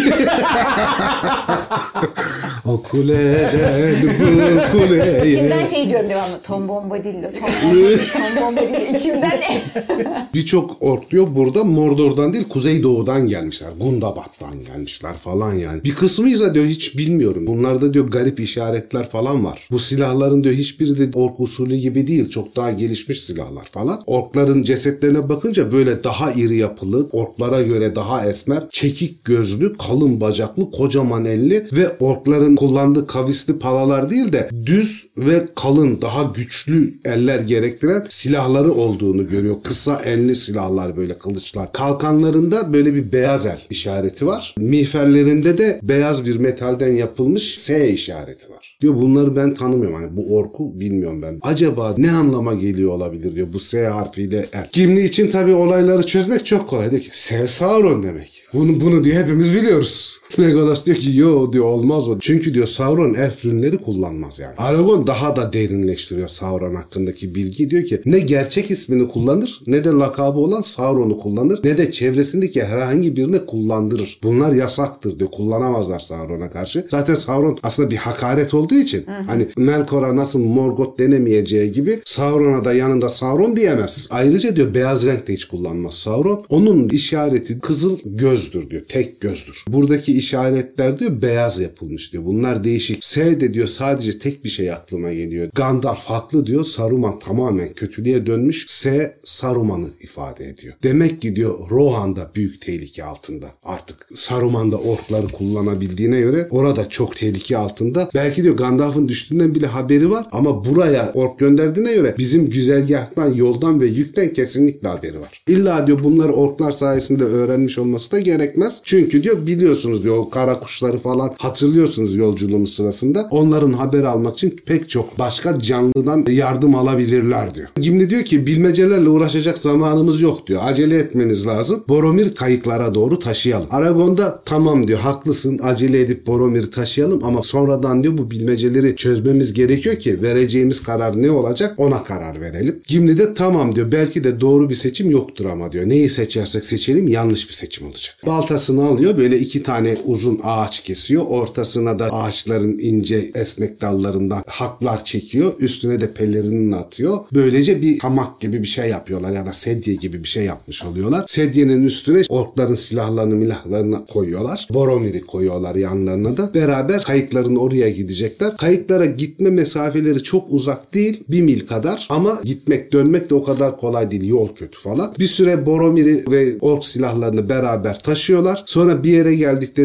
o 2.70 2.84
kuleden 2.84 3.96
bu 4.04 4.78
kuleye. 4.78 5.30
İçimden 5.30 5.66
şey 5.66 5.90
diyorum 5.90 6.10
devamlı. 6.10 6.40
Tom 6.44 6.68
Bombadillo, 6.68 7.28
Tom 7.40 7.50
Bombadillo, 7.64 7.98
Tom 8.14 8.44
Bombadillo. 8.44 8.98
İçimden 8.98 9.42
Birçok 10.34 10.78
ork 10.80 11.12
diyor 11.12 11.28
burada 11.36 11.64
Mordor'dan 11.64 12.34
değil 12.34 12.50
Kuzeydoğu'dan 12.50 13.28
gelmişler. 13.28 13.70
Gundabat'tan 13.80 14.54
gelmişler 14.66 15.14
falan 15.14 15.54
yani. 15.54 15.84
Bir 15.84 15.96
kısmıysa 15.96 16.54
diyor 16.54 16.66
hiç 16.66 16.98
bilmiyorum. 16.98 17.48
Bunlarda 17.48 17.94
diyor 17.94 18.08
garip 18.08 18.40
işaretler 18.40 19.10
falan 19.10 19.46
var. 19.46 19.68
Bu 19.72 19.80
silahların 19.80 20.44
diyor 20.44 20.56
hiçbiri 20.56 21.14
de 21.14 21.18
ork 21.18 21.40
usulü 21.40 21.76
gibi 21.76 22.08
değil. 22.08 22.30
Çok 22.30 22.56
daha 22.56 22.72
gelişmiş 22.72 23.22
silahlar 23.22 23.66
falan. 23.66 24.04
Orkların 24.08 24.64
cesetlerine 24.64 25.30
bakınca 25.30 25.72
böyle 25.72 26.04
daha 26.04 26.32
iri 26.32 26.58
yapılı, 26.58 27.10
orklara 27.12 27.62
göre 27.62 27.96
daha 27.96 28.26
esmer, 28.26 28.64
çekik 28.72 29.24
gözlü, 29.24 29.78
kalın 29.78 30.22
bacaklı, 30.22 30.72
kocaman 30.72 31.26
elli 31.26 31.68
ve 31.72 31.90
orkların 32.00 32.56
kullandığı 32.60 33.08
kavisli 33.08 33.60
palalar 33.60 34.10
değil 34.10 34.34
de 34.34 34.50
düz 34.66 35.08
ve 35.18 35.48
kalın, 35.56 36.02
daha 36.02 36.24
güçlü 36.36 36.94
eller 37.06 37.40
gerektiren 37.40 38.06
silahları 38.10 38.74
olduğunu 38.74 39.28
görüyor. 39.28 39.56
Kısa 39.64 39.96
enli 39.96 40.36
silahlar 40.36 40.98
böyle 40.98 41.18
kılıçlar. 41.18 41.72
Kalkanlarında 41.72 42.74
böyle 42.74 42.96
bir 42.96 43.12
beyaz 43.12 43.46
el 43.46 43.60
işareti 43.70 44.28
var. 44.28 44.56
Miğferlerinde 44.58 45.58
de 45.58 45.80
beyaz 45.84 46.26
bir 46.26 46.36
metalden 46.38 46.92
yapılmış 46.92 47.60
S 47.60 47.92
işareti 47.92 48.50
var. 48.50 48.78
Diyor 48.82 48.96
bunları 48.96 49.36
ben 49.36 49.54
tanımıyorum. 49.54 49.96
Hani 49.96 50.18
bu 50.18 50.36
orku 50.36 50.80
bilmiyorum 50.80 51.22
ben. 51.22 51.40
Acaba 51.42 51.96
ne 51.98 52.12
anlama 52.12 52.54
geliyor 52.54 52.92
olabilir 52.92 53.36
diyor 53.36 53.48
bu 53.54 53.60
S 53.60 53.88
harfiyle 53.88 54.46
el. 54.54 54.70
Gimli 54.72 55.06
için 55.06 55.32
tabii 55.32 55.54
olayları 55.54 56.06
çözmek 56.06 56.46
çok 56.46 56.70
kolay. 56.70 56.92
Diyor 56.92 57.02
ki 57.02 57.10
Sauron 57.48 58.04
demek. 58.04 58.44
Bunu, 58.54 58.82
bunu 58.82 59.04
diye 59.04 59.16
hepimiz 59.16 59.54
biliyoruz. 59.54 60.19
Legolas 60.40 60.86
diyor 60.86 60.98
ki 60.98 61.18
yo 61.18 61.54
diyor 61.54 61.66
olmaz 61.66 62.10
o. 62.10 62.20
Çünkü 62.20 62.54
diyor 62.54 62.68
Sauron 62.68 63.14
elf 63.14 63.46
rünleri 63.46 63.78
kullanmaz 63.78 64.40
yani. 64.40 64.56
Aragorn 64.58 65.08
daha 65.08 65.36
da 65.36 65.54
derinleştiriyor 65.54 66.28
Sauron 66.28 66.76
hakkındaki 66.76 67.36
bilgi. 67.36 67.70
Diyor 67.70 67.84
ki 67.84 68.02
ne 68.06 68.20
gerçek 68.20 68.72
ismini 68.72 69.08
kullanır 69.08 69.62
ne 69.68 69.84
de 69.86 69.90
lakabı 69.90 70.40
olan 70.40 70.62
Sauron'u 70.62 71.20
kullanır 71.20 71.60
ne 71.64 71.78
de 71.78 71.92
çevresindeki 71.92 72.64
herhangi 72.64 73.16
birini 73.16 73.46
kullandırır. 73.46 74.20
Bunlar 74.24 74.52
yasaktır 74.52 75.20
diyor. 75.20 75.32
Kullanamazlar 75.32 76.00
Sauron'a 76.00 76.52
karşı. 76.52 76.88
Zaten 76.92 77.16
Sauron 77.16 77.60
aslında 77.64 77.90
bir 77.90 77.96
hakaret 77.96 78.54
olduğu 78.54 78.76
için 78.76 79.06
hani 79.28 79.48
Melkor'a 79.58 80.16
nasıl 80.16 80.40
Morgoth 80.40 81.00
denemeyeceği 81.00 81.72
gibi 81.72 82.00
Sauron'a 82.06 82.66
da 82.66 82.74
yanında 82.74 83.10
Sauron 83.10 83.56
diyemez. 83.56 84.08
Ayrıca 84.12 84.56
diyor 84.56 84.74
beyaz 84.74 85.06
renk 85.06 85.28
de 85.28 85.34
hiç 85.34 85.46
kullanmaz 85.46 85.94
Sauron. 85.94 86.44
Onun 86.50 86.90
işareti 86.90 87.60
kızıl 87.60 87.98
gözdür 88.06 88.70
diyor. 88.70 88.82
Tek 88.90 89.22
gözdür. 89.22 89.64
Buradaki 89.68 90.19
işaretler 90.20 91.00
diyor 91.00 91.22
beyaz 91.22 91.60
yapılmış 91.60 92.14
diyor. 92.14 92.26
Bunlar 92.26 92.64
değişik. 92.64 93.06
S 93.06 93.42
de 93.42 93.54
diyor 93.54 93.68
sadece 93.68 94.20
tek 94.20 94.44
bir 94.44 94.50
şey 94.50 94.72
aklıma 94.72 95.14
geliyor. 95.14 95.50
Gandalf 95.56 96.00
haklı 96.00 96.46
diyor. 96.46 96.64
Saruman 96.64 97.20
tamamen 97.20 97.74
kötülüğe 97.74 98.26
dönmüş. 98.26 98.66
S 98.68 99.16
Saruman'ı 99.24 99.88
ifade 100.02 100.46
ediyor. 100.46 100.74
Demek 100.84 101.22
ki 101.22 101.36
diyor 101.36 101.70
Rohan 101.70 102.16
da 102.16 102.32
büyük 102.36 102.62
tehlike 102.62 103.04
altında. 103.04 103.48
Artık 103.64 104.10
Saruman 104.16 104.72
da 104.72 104.78
orkları 104.78 105.28
kullanabildiğine 105.28 106.20
göre 106.20 106.48
orada 106.52 106.90
çok 106.90 107.16
tehlike 107.16 107.58
altında. 107.58 108.10
Belki 108.16 108.44
diyor 108.44 108.58
Gandalf'ın 108.58 109.08
düştüğünden 109.08 109.56
bile 109.56 109.68
haberi 109.68 110.12
var 110.12 110.26
ama 110.32 110.66
buraya 110.66 111.12
ork 111.14 111.40
gönderdiğine 111.40 111.94
göre 111.94 112.16
bizim 112.18 112.50
güzergahtan, 112.50 113.34
yoldan 113.34 113.82
ve 113.82 113.86
yükten 113.86 114.34
kesinlikle 114.34 114.88
haberi 114.88 115.20
var. 115.20 115.44
İlla 115.48 115.88
diyor 115.88 116.04
bunları 116.04 116.34
orklar 116.34 116.72
sayesinde 116.72 117.24
öğrenmiş 117.24 117.80
olması 117.80 118.12
da 118.12 118.20
gerekmez. 118.20 118.82
Çünkü 118.84 119.24
diyor 119.24 119.48
biliyorsunuz 119.48 120.04
diyor 120.04 120.09
o 120.12 120.30
kara 120.30 120.60
kuşları 120.60 121.00
falan 121.00 121.36
hatırlıyorsunuz 121.38 122.16
yolculuğumuz 122.16 122.74
sırasında. 122.74 123.28
Onların 123.32 123.74
haber 123.74 124.04
almak 124.04 124.34
için 124.34 124.56
pek 124.66 124.90
çok 124.90 125.20
başka 125.20 125.62
canlıdan 125.62 126.26
yardım 126.32 126.76
alabilirler 126.76 127.56
diyor. 127.56 127.68
Gimli 127.82 128.10
diyor 128.10 128.24
ki 128.24 128.48
bilmecelerle 128.48 129.10
uğraşacak 129.10 129.58
zamanımız 129.58 130.22
yok 130.22 130.48
diyor. 130.48 130.62
Acele 130.66 130.98
etmeniz 130.98 131.48
lazım. 131.48 131.84
Boromir 131.88 132.36
kayıklara 132.36 132.96
doğru 132.96 133.20
taşıyalım. 133.20 133.68
Aragon 133.72 134.18
da 134.18 134.42
tamam 134.46 134.88
diyor 134.88 135.00
haklısın 135.00 135.60
acele 135.64 136.02
edip 136.02 136.28
Boromir'i 136.28 136.72
taşıyalım 136.72 137.24
ama 137.24 137.44
sonradan 137.44 138.04
diyor 138.04 138.18
bu 138.18 138.32
bilmeceleri 138.32 138.96
çözmemiz 138.96 139.54
gerekiyor 139.54 139.96
ki 139.96 140.22
vereceğimiz 140.22 140.84
karar 140.84 141.22
ne 141.22 141.32
olacak 141.32 141.74
ona 141.78 142.04
karar 142.04 142.42
verelim. 142.42 142.82
Gimli 142.88 143.18
de 143.18 143.34
tamam 143.34 143.76
diyor 143.76 143.92
belki 143.92 144.24
de 144.24 144.42
doğru 144.42 144.70
bir 144.70 144.76
seçim 144.76 145.12
yoktur 145.12 145.46
ama 145.46 145.72
diyor. 145.72 145.90
Neyi 145.90 146.10
seçersek 146.10 146.66
seçelim 146.66 147.08
yanlış 147.08 147.50
bir 147.50 147.54
seçim 147.54 147.88
olacak. 147.88 148.16
Baltasını 148.26 148.84
alıyor 148.86 149.18
böyle 149.18 149.40
iki 149.40 149.64
tane 149.64 149.98
uzun 150.06 150.40
ağaç 150.44 150.84
kesiyor. 150.84 151.26
Ortasına 151.28 152.00
da 152.00 152.06
ağaçların 152.06 152.80
ince 152.80 153.32
esnek 153.36 153.82
dallarından 153.82 154.44
haklar 154.48 155.06
çekiyor. 155.06 155.54
Üstüne 155.60 156.02
de 156.02 156.14
pelerinini 156.14 156.76
atıyor. 156.76 157.18
Böylece 157.34 157.82
bir 157.82 158.00
hamak 158.00 158.42
gibi 158.42 158.62
bir 158.62 158.68
şey 158.68 158.90
yapıyorlar 158.90 159.32
ya 159.32 159.46
da 159.46 159.54
sedye 159.54 159.96
gibi 159.96 160.24
bir 160.24 160.28
şey 160.28 160.46
yapmış 160.46 160.84
oluyorlar. 160.84 161.24
Sedyenin 161.28 161.84
üstüne 161.84 162.22
orkların 162.30 162.76
silahlarını 162.76 163.36
milahlarını 163.36 164.06
koyuyorlar. 164.06 164.68
Boromir'i 164.74 165.22
koyuyorlar 165.22 165.76
yanlarına 165.76 166.38
da. 166.38 166.54
Beraber 166.54 167.04
kayıkların 167.04 167.56
oraya 167.56 167.90
gidecekler. 167.90 168.58
Kayıklara 168.58 169.06
gitme 169.06 169.50
mesafeleri 169.50 170.24
çok 170.24 170.46
uzak 170.50 170.94
değil. 170.94 171.24
Bir 171.30 171.42
mil 171.42 171.68
kadar 171.68 172.08
ama 172.10 172.42
gitmek 172.44 172.94
dönmek 172.94 173.30
de 173.30 173.36
o 173.36 173.44
kadar 173.44 173.78
kolay 173.78 174.12
değil. 174.12 174.28
Yol 174.28 174.56
kötü 174.56 174.80
falan. 174.80 175.16
Bir 175.20 175.28
süre 175.28 175.66
Boromir'i 175.66 176.32
ve 176.32 176.58
ork 176.62 176.86
silahlarını 176.86 177.50
beraber 177.50 178.00
taşıyorlar. 178.00 178.64
Sonra 178.66 179.04
bir 179.04 179.12
yere 179.12 179.34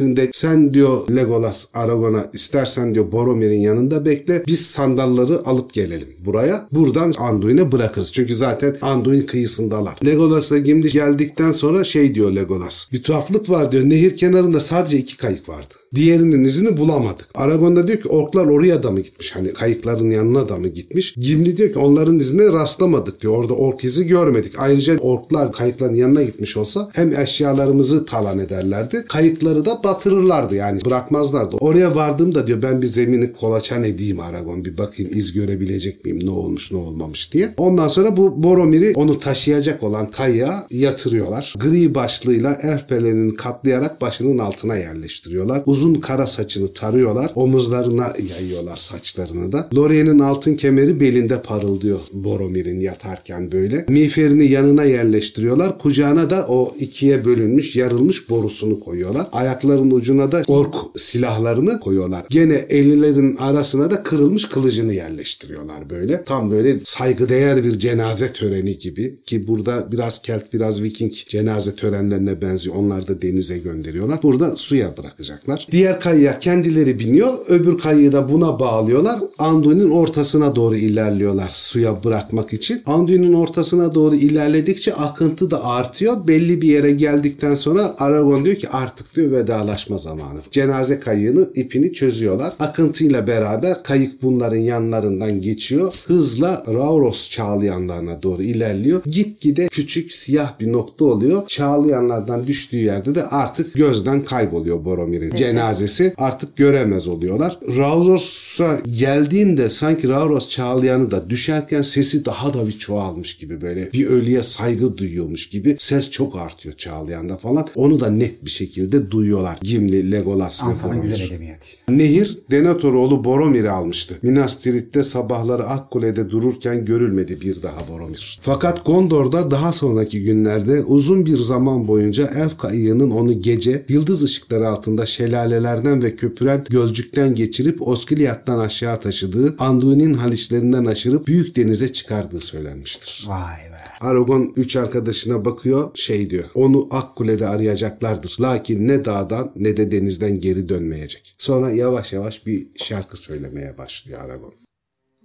geldiklerinde 0.04 0.30
sen 0.32 0.74
diyor 0.74 1.08
Legolas 1.16 1.66
Aragorn'a 1.74 2.30
istersen 2.32 2.94
diyor 2.94 3.12
Boromir'in 3.12 3.60
yanında 3.60 4.04
bekle. 4.04 4.42
Biz 4.46 4.66
sandalları 4.66 5.46
alıp 5.46 5.72
gelelim 5.72 6.08
buraya. 6.24 6.68
Buradan 6.72 7.12
Anduin'e 7.18 7.72
bırakırız. 7.72 8.12
Çünkü 8.12 8.34
zaten 8.34 8.76
Anduin 8.82 9.26
kıyısındalar. 9.26 9.98
Legolas'la 10.04 10.58
Gimli 10.58 10.88
geldikten 10.88 11.52
sonra 11.52 11.84
şey 11.84 12.14
diyor 12.14 12.32
Legolas. 12.32 12.92
Bir 12.92 13.02
tuhaflık 13.02 13.50
var 13.50 13.72
diyor. 13.72 13.84
Nehir 13.84 14.16
kenarında 14.16 14.60
sadece 14.60 14.98
iki 14.98 15.16
kayık 15.16 15.48
vardı. 15.48 15.74
Diğerinin 15.94 16.44
izini 16.44 16.76
bulamadık. 16.76 17.26
Aragon 17.34 17.76
da 17.76 17.88
diyor 17.88 18.00
ki 18.00 18.08
orklar 18.08 18.46
oraya 18.46 18.82
da 18.82 18.90
mı 18.90 19.00
gitmiş? 19.00 19.36
Hani 19.36 19.52
kayıkların 19.52 20.10
yanına 20.10 20.48
da 20.48 20.56
mı 20.56 20.68
gitmiş? 20.68 21.14
Gimli 21.14 21.56
diyor 21.56 21.72
ki 21.72 21.78
onların 21.78 22.18
izine 22.18 22.52
rastlamadık 22.52 23.20
diyor. 23.20 23.32
Orada 23.38 23.54
ork 23.54 23.84
izi 23.84 24.06
görmedik. 24.06 24.58
Ayrıca 24.58 24.98
orklar 24.98 25.52
kayıkların 25.52 25.94
yanına 25.94 26.22
gitmiş 26.22 26.56
olsa 26.56 26.90
hem 26.92 27.20
eşyalarımızı 27.20 28.06
talan 28.06 28.38
ederlerdi. 28.38 29.04
Kayıkları 29.08 29.64
da 29.64 29.80
batırırlardı 29.84 30.54
yani 30.54 30.84
bırakmazlardı. 30.84 31.56
Oraya 31.56 31.94
vardığımda 31.94 32.46
diyor 32.46 32.62
ben 32.62 32.82
bir 32.82 32.86
zemini 32.86 33.32
kolaçan 33.32 33.84
edeyim 33.84 34.20
Aragon. 34.20 34.64
Bir 34.64 34.78
bakayım 34.78 35.12
iz 35.14 35.32
görebilecek 35.32 36.04
miyim? 36.04 36.26
Ne 36.26 36.30
olmuş 36.30 36.72
ne 36.72 36.78
olmamış 36.78 37.32
diye. 37.32 37.54
Ondan 37.56 37.88
sonra 37.88 38.16
bu 38.16 38.42
Boromir'i 38.42 38.92
onu 38.94 39.18
taşıyacak 39.18 39.82
olan 39.82 40.10
kayığa 40.10 40.66
yatırıyorlar. 40.70 41.54
Gri 41.58 41.94
başlığıyla 41.94 42.58
elf 42.62 42.88
pelenini 42.88 43.34
katlayarak 43.34 44.00
başının 44.00 44.38
altına 44.38 44.76
yerleştiriyorlar. 44.76 45.62
Uzun 45.66 45.83
kara 45.92 46.26
saçını 46.26 46.72
tarıyorlar. 46.72 47.30
Omuzlarına 47.34 48.12
yayıyorlar 48.30 48.76
saçlarını 48.76 49.52
da. 49.52 49.68
Lorien'in 49.74 50.18
altın 50.18 50.54
kemeri 50.54 51.00
belinde 51.00 51.42
parıldıyor 51.42 52.00
Boromir'in 52.12 52.80
yatarken 52.80 53.52
böyle. 53.52 53.84
Miğferini 53.88 54.50
yanına 54.50 54.84
yerleştiriyorlar. 54.84 55.78
Kucağına 55.78 56.30
da 56.30 56.46
o 56.48 56.74
ikiye 56.78 57.24
bölünmüş, 57.24 57.76
yarılmış 57.76 58.30
borusunu 58.30 58.80
koyuyorlar. 58.80 59.26
Ayakların 59.32 59.90
ucuna 59.90 60.32
da 60.32 60.42
ork 60.48 60.74
silahlarını 60.96 61.80
koyuyorlar. 61.80 62.24
Gene 62.30 62.66
ellerin 62.68 63.36
arasına 63.36 63.90
da 63.90 64.02
kırılmış 64.02 64.48
kılıcını 64.48 64.94
yerleştiriyorlar 64.94 65.90
böyle. 65.90 66.24
Tam 66.24 66.50
böyle 66.50 66.78
saygıdeğer 66.84 67.64
bir 67.64 67.78
cenaze 67.78 68.32
töreni 68.32 68.78
gibi 68.78 69.16
ki 69.26 69.46
burada 69.46 69.92
biraz 69.92 70.22
Kelt 70.22 70.52
biraz 70.52 70.82
Viking 70.82 71.12
cenaze 71.28 71.74
törenlerine 71.76 72.42
benziyor. 72.42 72.76
Onlar 72.76 73.08
da 73.08 73.22
denize 73.22 73.58
gönderiyorlar. 73.58 74.22
Burada 74.22 74.56
suya 74.56 74.96
bırakacaklar. 74.96 75.63
Diğer 75.70 76.00
kayıya 76.00 76.38
kendileri 76.38 76.98
biniyor. 76.98 77.32
Öbür 77.48 77.78
kayıyı 77.78 78.12
da 78.12 78.32
buna 78.32 78.60
bağlıyorlar. 78.60 79.20
Anduin'in 79.38 79.90
ortasına 79.90 80.56
doğru 80.56 80.76
ilerliyorlar 80.76 81.50
suya 81.52 82.04
bırakmak 82.04 82.52
için. 82.52 82.82
Anduin'in 82.86 83.32
ortasına 83.32 83.94
doğru 83.94 84.14
ilerledikçe 84.14 84.94
akıntı 84.94 85.50
da 85.50 85.64
artıyor. 85.64 86.28
Belli 86.28 86.62
bir 86.62 86.68
yere 86.68 86.92
geldikten 86.92 87.54
sonra 87.54 87.94
Aragon 87.98 88.44
diyor 88.44 88.56
ki 88.56 88.68
artık 88.68 89.16
diyor 89.16 89.32
vedalaşma 89.32 89.98
zamanı. 89.98 90.40
Cenaze 90.50 91.00
kayığını 91.00 91.48
ipini 91.54 91.92
çözüyorlar. 91.92 92.52
Akıntıyla 92.60 93.26
beraber 93.26 93.82
kayık 93.82 94.22
bunların 94.22 94.56
yanlarından 94.56 95.40
geçiyor. 95.40 95.94
Hızla 96.06 96.64
Rauros 96.68 97.30
çağlayanlarına 97.30 98.22
doğru 98.22 98.42
ilerliyor. 98.42 99.02
Gitgide 99.06 99.68
küçük 99.68 100.12
siyah 100.12 100.60
bir 100.60 100.72
nokta 100.72 101.04
oluyor. 101.04 101.46
Çağlayanlardan 101.48 102.46
düştüğü 102.46 102.76
yerde 102.76 103.14
de 103.14 103.26
artık 103.26 103.74
gözden 103.74 104.24
kayboluyor 104.24 104.84
Boromir'in 104.84 105.30
cenazesi. 105.54 106.14
Artık 106.18 106.56
göremez 106.56 107.08
oluyorlar. 107.08 107.58
Rauros'a 107.76 108.80
geldiğinde 108.90 109.70
sanki 109.70 110.08
Rauros 110.08 110.48
çağlayanı 110.48 111.10
da 111.10 111.30
düşerken 111.30 111.82
sesi 111.82 112.24
daha 112.24 112.54
da 112.54 112.66
bir 112.66 112.78
çoğalmış 112.78 113.36
gibi 113.36 113.60
böyle 113.60 113.92
bir 113.92 114.06
ölüye 114.06 114.42
saygı 114.42 114.96
duyuyormuş 114.96 115.48
gibi 115.48 115.76
ses 115.78 116.10
çok 116.10 116.36
artıyor 116.36 116.74
çağlayanda 116.76 117.36
falan. 117.36 117.68
Onu 117.74 118.00
da 118.00 118.10
net 118.10 118.44
bir 118.44 118.50
şekilde 118.50 119.10
duyuyorlar. 119.10 119.58
Gimli, 119.62 120.12
Legolas 120.12 120.62
ve 120.64 120.88
Boromir. 120.88 121.02
güzel 121.02 121.26
edebiyat 121.30 121.64
işte. 121.64 121.82
Nehir 121.88 122.38
Denethoroğlu 122.50 123.24
Boromir'i 123.24 123.70
almıştı. 123.70 124.18
Minas 124.22 124.60
Tirith'te 124.60 125.04
sabahları 125.04 125.64
Akkule'de 125.64 126.30
dururken 126.30 126.84
görülmedi 126.84 127.40
bir 127.40 127.62
daha 127.62 127.78
Boromir. 127.92 128.38
Fakat 128.42 128.86
Gondor'da 128.86 129.50
daha 129.50 129.72
sonraki 129.72 130.22
günlerde 130.22 130.82
uzun 130.82 131.26
bir 131.26 131.38
zaman 131.38 131.88
boyunca 131.88 132.30
elf 132.36 132.58
kayığının 132.58 133.10
onu 133.10 133.42
gece 133.42 133.84
yıldız 133.88 134.22
ışıkları 134.22 134.68
altında 134.68 135.06
şelalelerden 135.44 136.02
ve 136.02 136.16
köpüren 136.16 136.64
gölcükten 136.70 137.34
geçirip 137.34 137.88
Osgiliath'tan 137.88 138.58
aşağı 138.58 139.00
taşıdığı 139.00 139.54
Anduin'in 139.58 140.14
haliçlerinden 140.14 140.84
aşırıp 140.84 141.26
büyük 141.26 141.56
denize 141.56 141.92
çıkardığı 141.92 142.40
söylenmiştir. 142.40 143.24
Vay 143.28 143.70
be. 143.72 143.76
Aragon 144.00 144.52
üç 144.56 144.76
arkadaşına 144.76 145.44
bakıyor 145.44 145.90
şey 145.94 146.30
diyor. 146.30 146.44
Onu 146.54 146.88
Akkule'de 146.90 147.48
arayacaklardır. 147.48 148.36
Lakin 148.40 148.88
ne 148.88 149.04
dağdan 149.04 149.52
ne 149.56 149.76
de 149.76 149.90
denizden 149.90 150.40
geri 150.40 150.68
dönmeyecek. 150.68 151.34
Sonra 151.38 151.70
yavaş 151.70 152.12
yavaş 152.12 152.46
bir 152.46 152.66
şarkı 152.76 153.16
söylemeye 153.16 153.78
başlıyor 153.78 154.20
Aragon. 154.24 154.54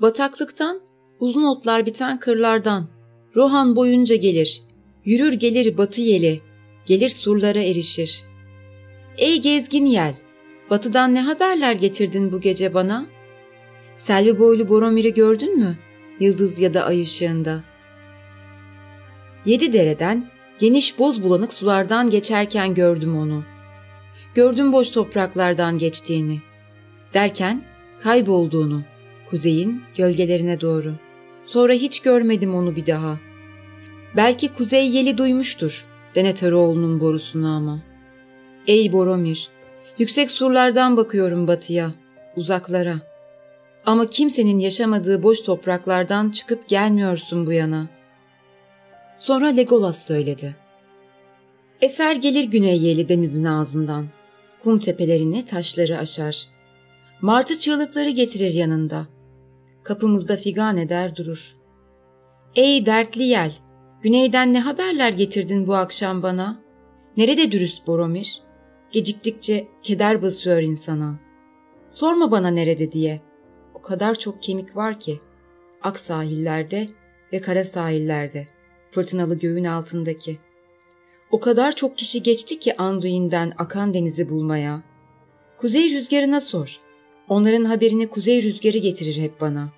Bataklıktan, 0.01 0.81
uzun 1.19 1.43
otlar 1.43 1.85
biten 1.85 2.19
kırlardan, 2.19 2.89
Rohan 3.35 3.75
boyunca 3.75 4.15
gelir, 4.15 4.61
yürür 5.05 5.33
gelir 5.33 5.77
batı 5.77 6.01
yeli, 6.01 6.41
gelir 6.85 7.09
surlara 7.09 7.61
erişir. 7.61 8.28
Ey 9.19 9.41
gezgin 9.41 9.85
yel, 9.85 10.13
batıdan 10.69 11.15
ne 11.15 11.21
haberler 11.21 11.73
getirdin 11.73 12.31
bu 12.31 12.41
gece 12.41 12.73
bana? 12.73 13.05
Selvi 13.97 14.39
boylu 14.39 14.69
Boromir'i 14.69 15.13
gördün 15.13 15.57
mü, 15.57 15.77
yıldız 16.19 16.59
ya 16.59 16.73
da 16.73 16.85
ay 16.85 17.01
ışığında? 17.01 17.63
Yedi 19.45 19.73
dereden, 19.73 20.29
geniş 20.59 20.99
boz 20.99 21.23
bulanık 21.23 21.53
sulardan 21.53 22.09
geçerken 22.09 22.73
gördüm 22.73 23.17
onu. 23.17 23.43
Gördüm 24.35 24.73
boş 24.73 24.91
topraklardan 24.91 25.77
geçtiğini. 25.77 26.41
Derken 27.13 27.63
kaybolduğunu, 27.99 28.83
kuzeyin 29.29 29.81
gölgelerine 29.97 30.61
doğru. 30.61 30.95
Sonra 31.45 31.73
hiç 31.73 31.99
görmedim 31.99 32.55
onu 32.55 32.75
bir 32.75 32.85
daha. 32.85 33.17
Belki 34.15 34.53
kuzey 34.53 34.89
yeli 34.89 35.17
duymuştur 35.17 35.85
Denetoroğlu'nun 36.15 36.99
borusunu 36.99 37.47
ama. 37.47 37.88
Ey 38.67 38.93
Boromir, 38.93 39.47
yüksek 39.97 40.31
surlardan 40.31 40.97
bakıyorum 40.97 41.47
batıya, 41.47 41.91
uzaklara. 42.35 42.95
Ama 43.85 44.09
kimsenin 44.09 44.59
yaşamadığı 44.59 45.23
boş 45.23 45.41
topraklardan 45.41 46.29
çıkıp 46.29 46.67
gelmiyorsun 46.67 47.45
bu 47.45 47.51
yana. 47.51 47.87
Sonra 49.17 49.47
Legolas 49.47 50.07
söyledi. 50.07 50.55
Eser 51.81 52.15
gelir 52.15 52.43
güney 52.43 52.81
yeli 52.81 53.09
denizin 53.09 53.43
ağzından. 53.43 54.05
Kum 54.59 54.79
tepelerini 54.79 55.45
taşları 55.45 55.97
aşar. 55.97 56.47
Martı 57.21 57.59
çığlıkları 57.59 58.09
getirir 58.09 58.53
yanında. 58.53 59.07
Kapımızda 59.83 60.37
figan 60.37 60.77
eder 60.77 61.15
durur. 61.15 61.55
Ey 62.55 62.85
dertli 62.85 63.23
yel, 63.23 63.51
güneyden 64.01 64.53
ne 64.53 64.59
haberler 64.59 65.09
getirdin 65.11 65.67
bu 65.67 65.75
akşam 65.75 66.23
bana? 66.23 66.61
Nerede 67.17 67.51
dürüst 67.51 67.87
Boromir? 67.87 68.48
Geciktikçe 68.91 69.67
keder 69.83 70.21
basıyor 70.21 70.61
insana. 70.61 71.19
Sorma 71.89 72.31
bana 72.31 72.47
nerede 72.47 72.91
diye. 72.91 73.19
O 73.73 73.81
kadar 73.81 74.15
çok 74.15 74.43
kemik 74.43 74.75
var 74.75 74.99
ki. 74.99 75.19
Ak 75.81 75.99
sahillerde 75.99 76.87
ve 77.33 77.41
kara 77.41 77.63
sahillerde. 77.63 78.47
Fırtınalı 78.91 79.39
göğün 79.39 79.63
altındaki. 79.63 80.37
O 81.31 81.39
kadar 81.39 81.75
çok 81.75 81.97
kişi 81.97 82.23
geçti 82.23 82.59
ki 82.59 82.77
Anduin'den 82.77 83.53
akan 83.57 83.93
denizi 83.93 84.29
bulmaya. 84.29 84.83
Kuzey 85.57 85.91
rüzgarına 85.91 86.41
sor. 86.41 86.79
Onların 87.27 87.65
haberini 87.65 88.07
kuzey 88.07 88.43
rüzgarı 88.43 88.77
getirir 88.77 89.21
hep 89.21 89.41
bana. 89.41 89.69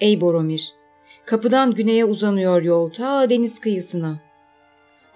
Ey 0.00 0.20
Boromir, 0.20 0.72
kapıdan 1.26 1.74
güneye 1.74 2.04
uzanıyor 2.04 2.62
yol 2.62 2.90
ta 2.90 3.30
deniz 3.30 3.58
kıyısına. 3.58 4.20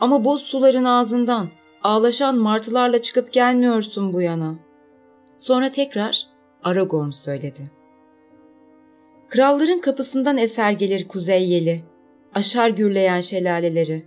Ama 0.01 0.25
boz 0.25 0.43
suların 0.43 0.85
ağzından 0.85 1.51
ağlaşan 1.85 2.39
martılarla 2.39 3.03
çıkıp 3.03 3.33
gelmiyorsun 3.33 4.13
bu 4.13 4.21
yana. 4.21 4.55
Sonra 5.39 5.71
tekrar 5.71 6.27
Aragorn 6.63 7.11
söyledi. 7.11 7.71
Kralların 9.29 9.81
kapısından 9.81 10.39
eser 10.39 10.73
gelir 10.73 11.09
kuzey 11.09 11.49
yeli, 11.49 11.83
aşar 12.35 12.69
gürleyen 12.69 13.21
şelaleleri. 13.21 14.03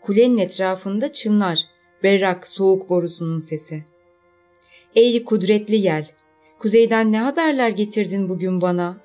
Kulenin 0.00 0.38
etrafında 0.38 1.12
çınlar, 1.12 1.58
berrak 2.02 2.48
soğuk 2.48 2.90
borusunun 2.90 3.38
sesi. 3.38 3.84
Ey 4.94 5.24
kudretli 5.24 5.76
yel, 5.76 6.10
kuzeyden 6.58 7.12
ne 7.12 7.18
haberler 7.20 7.68
getirdin 7.68 8.28
bugün 8.28 8.60
bana? 8.60 8.96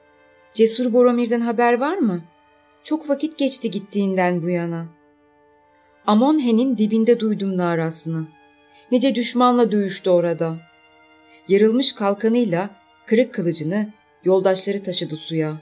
Cesur 0.54 0.94
Boromir'den 0.94 1.42
haber 1.42 1.80
var 1.80 1.98
mı? 1.98 2.22
Çok 2.84 3.10
vakit 3.10 3.38
geçti 3.38 3.72
gittiğinden 3.72 4.44
bu 4.44 4.50
yana. 4.50 5.01
Amonhe'nin 6.08 6.78
dibinde 6.78 7.20
duydum 7.20 7.58
narasını. 7.58 8.28
Nice 8.92 9.16
düşmanla 9.16 9.72
dövüştü 9.72 10.10
orada. 10.10 10.58
Yarılmış 11.48 11.94
kalkanıyla 11.94 12.70
kırık 13.06 13.34
kılıcını 13.34 13.90
yoldaşları 14.24 14.84
taşıdı 14.84 15.16
suya. 15.16 15.62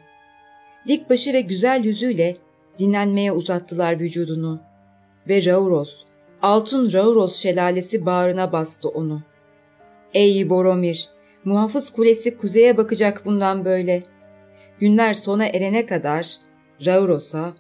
Dik 0.88 1.10
başı 1.10 1.34
ve 1.34 1.42
güzel 1.42 1.84
yüzüyle 1.84 2.38
dinlenmeye 2.80 3.32
uzattılar 3.32 4.00
vücudunu. 4.00 4.62
Ve 5.28 5.46
Rauros, 5.46 6.04
altın 6.42 6.94
Rauros 6.94 7.36
şelalesi 7.36 8.06
bağrına 8.06 8.52
bastı 8.52 8.90
onu. 8.90 9.22
Ey 10.14 10.50
Boromir, 10.50 11.10
muhafız 11.46 11.90
kulesi 11.90 12.38
kuzeye 12.38 12.78
bakacak 12.78 13.26
bundan 13.26 13.66
böyle. 13.66 14.04
Günler 14.80 15.14
sona 15.14 15.46
erene 15.46 15.86
kadar 15.86 16.32
Rauros'a, 16.86 17.54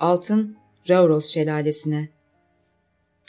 altın 0.00 0.56
Rauros 0.88 1.26
şelalesine. 1.26 2.13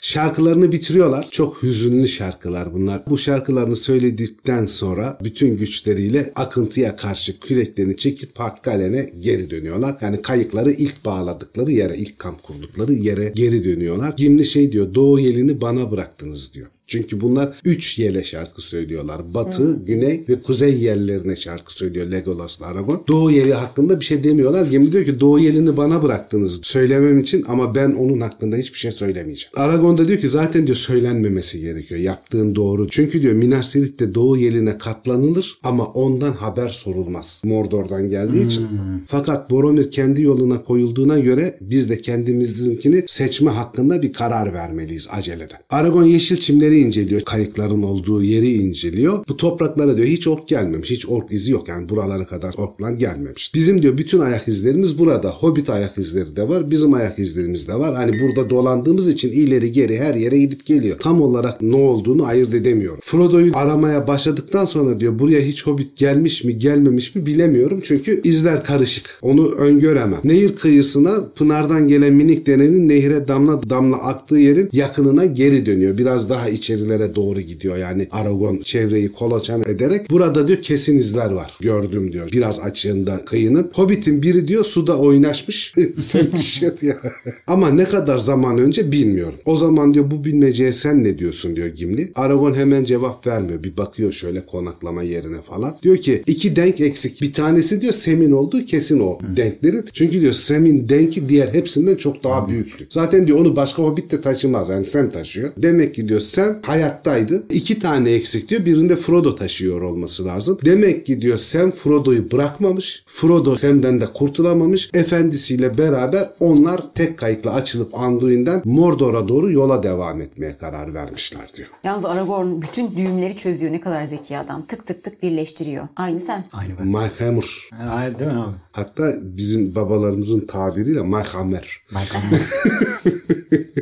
Şarkılarını 0.02 0.72
bitiriyorlar. 0.72 1.28
Çok 1.30 1.62
hüzünlü 1.62 2.08
şarkılar 2.08 2.74
bunlar. 2.74 3.02
Bu 3.08 3.18
şarkılarını 3.18 3.76
söyledikten 3.76 4.66
sonra 4.66 5.18
bütün 5.24 5.56
güçleriyle 5.56 6.32
akıntıya 6.34 6.96
karşı 6.96 7.40
küreklerini 7.40 7.96
çekip 7.96 8.34
Partgalen'e 8.34 9.10
geri 9.20 9.50
dönüyorlar. 9.50 9.96
Yani 10.00 10.22
kayıkları 10.22 10.70
ilk 10.72 11.04
bağladıkları 11.04 11.72
yere, 11.72 11.96
ilk 11.96 12.18
kamp 12.18 12.42
kurdukları 12.42 12.92
yere 12.92 13.32
geri 13.34 13.64
dönüyorlar. 13.64 14.14
Gimli 14.16 14.46
şey 14.46 14.72
diyor, 14.72 14.94
doğu 14.94 15.18
yelini 15.20 15.60
bana 15.60 15.90
bıraktınız 15.90 16.54
diyor. 16.54 16.68
Çünkü 16.86 17.20
bunlar 17.20 17.60
üç 17.64 17.98
yele 17.98 18.24
şarkı 18.24 18.62
söylüyorlar. 18.62 19.34
Batı, 19.34 19.80
güney 19.86 20.24
ve 20.28 20.42
kuzey 20.42 20.78
yerlerine 20.78 21.36
şarkı 21.36 21.74
söylüyor 21.74 22.06
Legolas'la 22.06 22.66
Aragorn. 22.66 22.98
Doğu 23.08 23.30
yeli 23.30 23.54
hakkında 23.54 24.00
bir 24.00 24.04
şey 24.04 24.24
demiyorlar. 24.24 24.66
Gimli 24.66 24.92
diyor 24.92 25.04
ki 25.04 25.20
doğu 25.20 25.38
yelini 25.38 25.76
bana 25.76 26.02
bıraktınız 26.02 26.60
söylemem 26.62 27.18
için 27.18 27.44
ama 27.48 27.74
ben 27.74 27.92
onun 27.92 28.20
hakkında 28.20 28.56
hiçbir 28.56 28.78
şey 28.78 28.92
söylemeyeceğim. 28.92 29.52
Aragorn 29.56 29.98
da 29.98 30.08
diyor 30.08 30.20
ki 30.20 30.28
zaten 30.28 30.66
diyor 30.66 30.76
söylenmemesi 30.76 31.60
gerekiyor. 31.60 32.00
Yaptığın 32.00 32.54
doğru. 32.54 32.88
Çünkü 32.88 33.22
diyor 33.22 33.32
Minas 33.32 33.72
Tirith'te 33.72 34.14
doğu 34.14 34.36
yeline 34.36 34.78
katlanılır 34.78 35.58
ama 35.62 35.86
ondan 35.86 36.32
haber 36.32 36.68
sorulmaz. 36.68 37.42
Mordor'dan 37.44 38.08
geldiği 38.08 38.46
için. 38.46 38.66
Fakat 39.06 39.50
Boromir 39.50 39.90
kendi 39.90 40.22
yoluna 40.22 40.64
koyulduğuna 40.64 41.18
göre 41.18 41.56
biz 41.60 41.90
de 41.90 42.00
kendimizinkini 42.00 43.04
seçme 43.06 43.50
hakkında 43.50 44.02
bir 44.02 44.12
karar 44.12 44.52
vermeliyiz 44.54 45.08
aceleden. 45.10 45.58
Aragorn 45.70 46.04
yeşil 46.04 46.36
çimleri 46.36 46.75
yeri 46.76 46.86
inceliyor. 46.86 47.20
Kayıkların 47.20 47.82
olduğu 47.82 48.22
yeri 48.22 48.52
inceliyor. 48.52 49.24
Bu 49.28 49.36
topraklara 49.36 49.96
diyor 49.96 50.08
hiç 50.08 50.28
ork 50.28 50.48
gelmemiş. 50.48 50.90
Hiç 50.90 51.08
ork 51.08 51.32
izi 51.32 51.52
yok. 51.52 51.68
Yani 51.68 51.88
buralara 51.88 52.26
kadar 52.26 52.54
orklar 52.58 52.92
gelmemiş. 52.92 53.54
Bizim 53.54 53.82
diyor 53.82 53.98
bütün 53.98 54.20
ayak 54.20 54.48
izlerimiz 54.48 54.98
burada. 54.98 55.30
Hobbit 55.30 55.70
ayak 55.70 55.98
izleri 55.98 56.36
de 56.36 56.48
var. 56.48 56.70
Bizim 56.70 56.94
ayak 56.94 57.18
izlerimiz 57.18 57.68
de 57.68 57.74
var. 57.74 57.94
Hani 57.94 58.12
burada 58.20 58.50
dolandığımız 58.50 59.08
için 59.08 59.32
ileri 59.32 59.72
geri 59.72 59.98
her 59.98 60.14
yere 60.14 60.38
gidip 60.38 60.66
geliyor. 60.66 60.98
Tam 60.98 61.20
olarak 61.20 61.62
ne 61.62 61.76
olduğunu 61.76 62.26
ayırt 62.26 62.54
edemiyorum. 62.54 63.00
Frodo'yu 63.02 63.52
aramaya 63.54 64.06
başladıktan 64.06 64.64
sonra 64.64 65.00
diyor 65.00 65.18
buraya 65.18 65.40
hiç 65.40 65.66
Hobbit 65.66 65.96
gelmiş 65.96 66.44
mi 66.44 66.58
gelmemiş 66.58 67.14
mi 67.14 67.26
bilemiyorum. 67.26 67.80
Çünkü 67.82 68.20
izler 68.24 68.64
karışık. 68.64 69.18
Onu 69.22 69.50
öngöremem. 69.52 70.20
Nehir 70.24 70.56
kıyısına 70.56 71.24
Pınar'dan 71.36 71.88
gelen 71.88 72.14
minik 72.14 72.46
denenin 72.46 72.88
nehire 72.88 73.28
damla 73.28 73.70
damla 73.70 73.96
aktığı 73.96 74.38
yerin 74.38 74.68
yakınına 74.72 75.24
geri 75.24 75.66
dönüyor. 75.66 75.98
Biraz 75.98 76.30
daha 76.30 76.48
içerilere 76.66 77.14
doğru 77.14 77.40
gidiyor. 77.40 77.76
Yani 77.76 78.08
Aragon 78.10 78.58
çevreyi 78.58 79.12
kolaçan 79.12 79.62
ederek 79.62 80.10
burada 80.10 80.48
diyor 80.48 80.62
kesin 80.62 80.98
izler 80.98 81.30
var. 81.30 81.58
Gördüm 81.60 82.12
diyor. 82.12 82.28
Biraz 82.32 82.60
açığında 82.60 83.24
kıyının. 83.24 83.70
Hobbit'in 83.74 84.22
biri 84.22 84.48
diyor 84.48 84.64
suda 84.64 84.98
oynaşmış. 84.98 85.74
sen 85.98 86.32
düşüyor 86.32 86.72
ya. 86.82 86.96
Ama 87.46 87.70
ne 87.70 87.84
kadar 87.84 88.18
zaman 88.18 88.58
önce 88.58 88.92
bilmiyorum. 88.92 89.38
O 89.44 89.56
zaman 89.56 89.94
diyor 89.94 90.10
bu 90.10 90.24
bilmeceye 90.24 90.72
sen 90.72 91.04
ne 91.04 91.18
diyorsun 91.18 91.56
diyor 91.56 91.68
Gimli. 91.68 92.12
Aragon 92.14 92.54
hemen 92.54 92.84
cevap 92.84 93.26
vermiyor. 93.26 93.64
Bir 93.64 93.76
bakıyor 93.76 94.12
şöyle 94.12 94.46
konaklama 94.46 95.02
yerine 95.02 95.40
falan. 95.40 95.76
Diyor 95.82 95.96
ki 95.96 96.22
iki 96.26 96.56
denk 96.56 96.80
eksik. 96.80 97.22
Bir 97.22 97.32
tanesi 97.32 97.80
diyor 97.80 97.92
Sem'in 97.92 98.32
olduğu 98.32 98.66
kesin 98.66 99.00
o 99.00 99.18
denklerin. 99.36 99.84
Çünkü 99.92 100.20
diyor 100.20 100.32
Sem'in 100.32 100.88
denki 100.88 101.28
diğer 101.28 101.48
hepsinden 101.54 101.96
çok 101.96 102.24
daha 102.24 102.48
büyüktü. 102.48 102.86
Zaten 102.90 103.26
diyor 103.26 103.38
onu 103.38 103.56
başka 103.56 103.82
Hobbit 103.82 104.12
de 104.12 104.20
taşımaz. 104.20 104.68
Yani 104.68 104.86
Sam 104.86 105.10
taşıyor. 105.10 105.50
Demek 105.56 105.94
ki 105.94 106.08
diyor 106.08 106.20
Hayattaydı. 106.62 107.46
İki 107.50 107.78
tane 107.78 108.10
eksik 108.10 108.48
diyor. 108.48 108.64
Birinde 108.64 108.96
Frodo 108.96 109.36
taşıyor 109.36 109.80
olması 109.80 110.24
lazım. 110.24 110.58
Demek 110.64 111.06
ki 111.06 111.22
diyor 111.22 111.38
Sam 111.38 111.70
Frodo'yu 111.70 112.30
bırakmamış. 112.30 113.02
Frodo 113.06 113.56
Sam'den 113.56 114.00
de 114.00 114.06
kurtulamamış. 114.12 114.90
Efendisiyle 114.94 115.78
beraber 115.78 116.30
onlar 116.40 116.80
tek 116.94 117.18
kayıkla 117.18 117.54
açılıp 117.54 117.94
Anduin'den 117.94 118.62
Mordor'a 118.64 119.28
doğru 119.28 119.52
yola 119.52 119.82
devam 119.82 120.20
etmeye 120.20 120.56
karar 120.60 120.94
vermişler 120.94 121.48
diyor. 121.56 121.68
Yalnız 121.84 122.04
Aragorn 122.04 122.62
bütün 122.62 122.96
düğümleri 122.96 123.36
çözüyor. 123.36 123.72
Ne 123.72 123.80
kadar 123.80 124.04
zeki 124.04 124.38
adam. 124.38 124.66
Tık 124.66 124.86
tık 124.86 125.04
tık 125.04 125.22
birleştiriyor. 125.22 125.88
Aynı 125.96 126.20
sen. 126.20 126.44
Aynı 126.52 126.72
ben. 126.78 126.86
Mike 126.86 127.24
Hammer. 127.24 127.50
Ha, 127.70 128.10
değil 128.18 128.30
mi 128.30 128.38
abi? 128.38 128.54
Hatta 128.72 129.12
bizim 129.22 129.74
babalarımızın 129.74 130.40
tabiriyle 130.46 131.02
Mike 131.02 131.28
Hammer. 131.28 131.80
Michael 131.90 132.22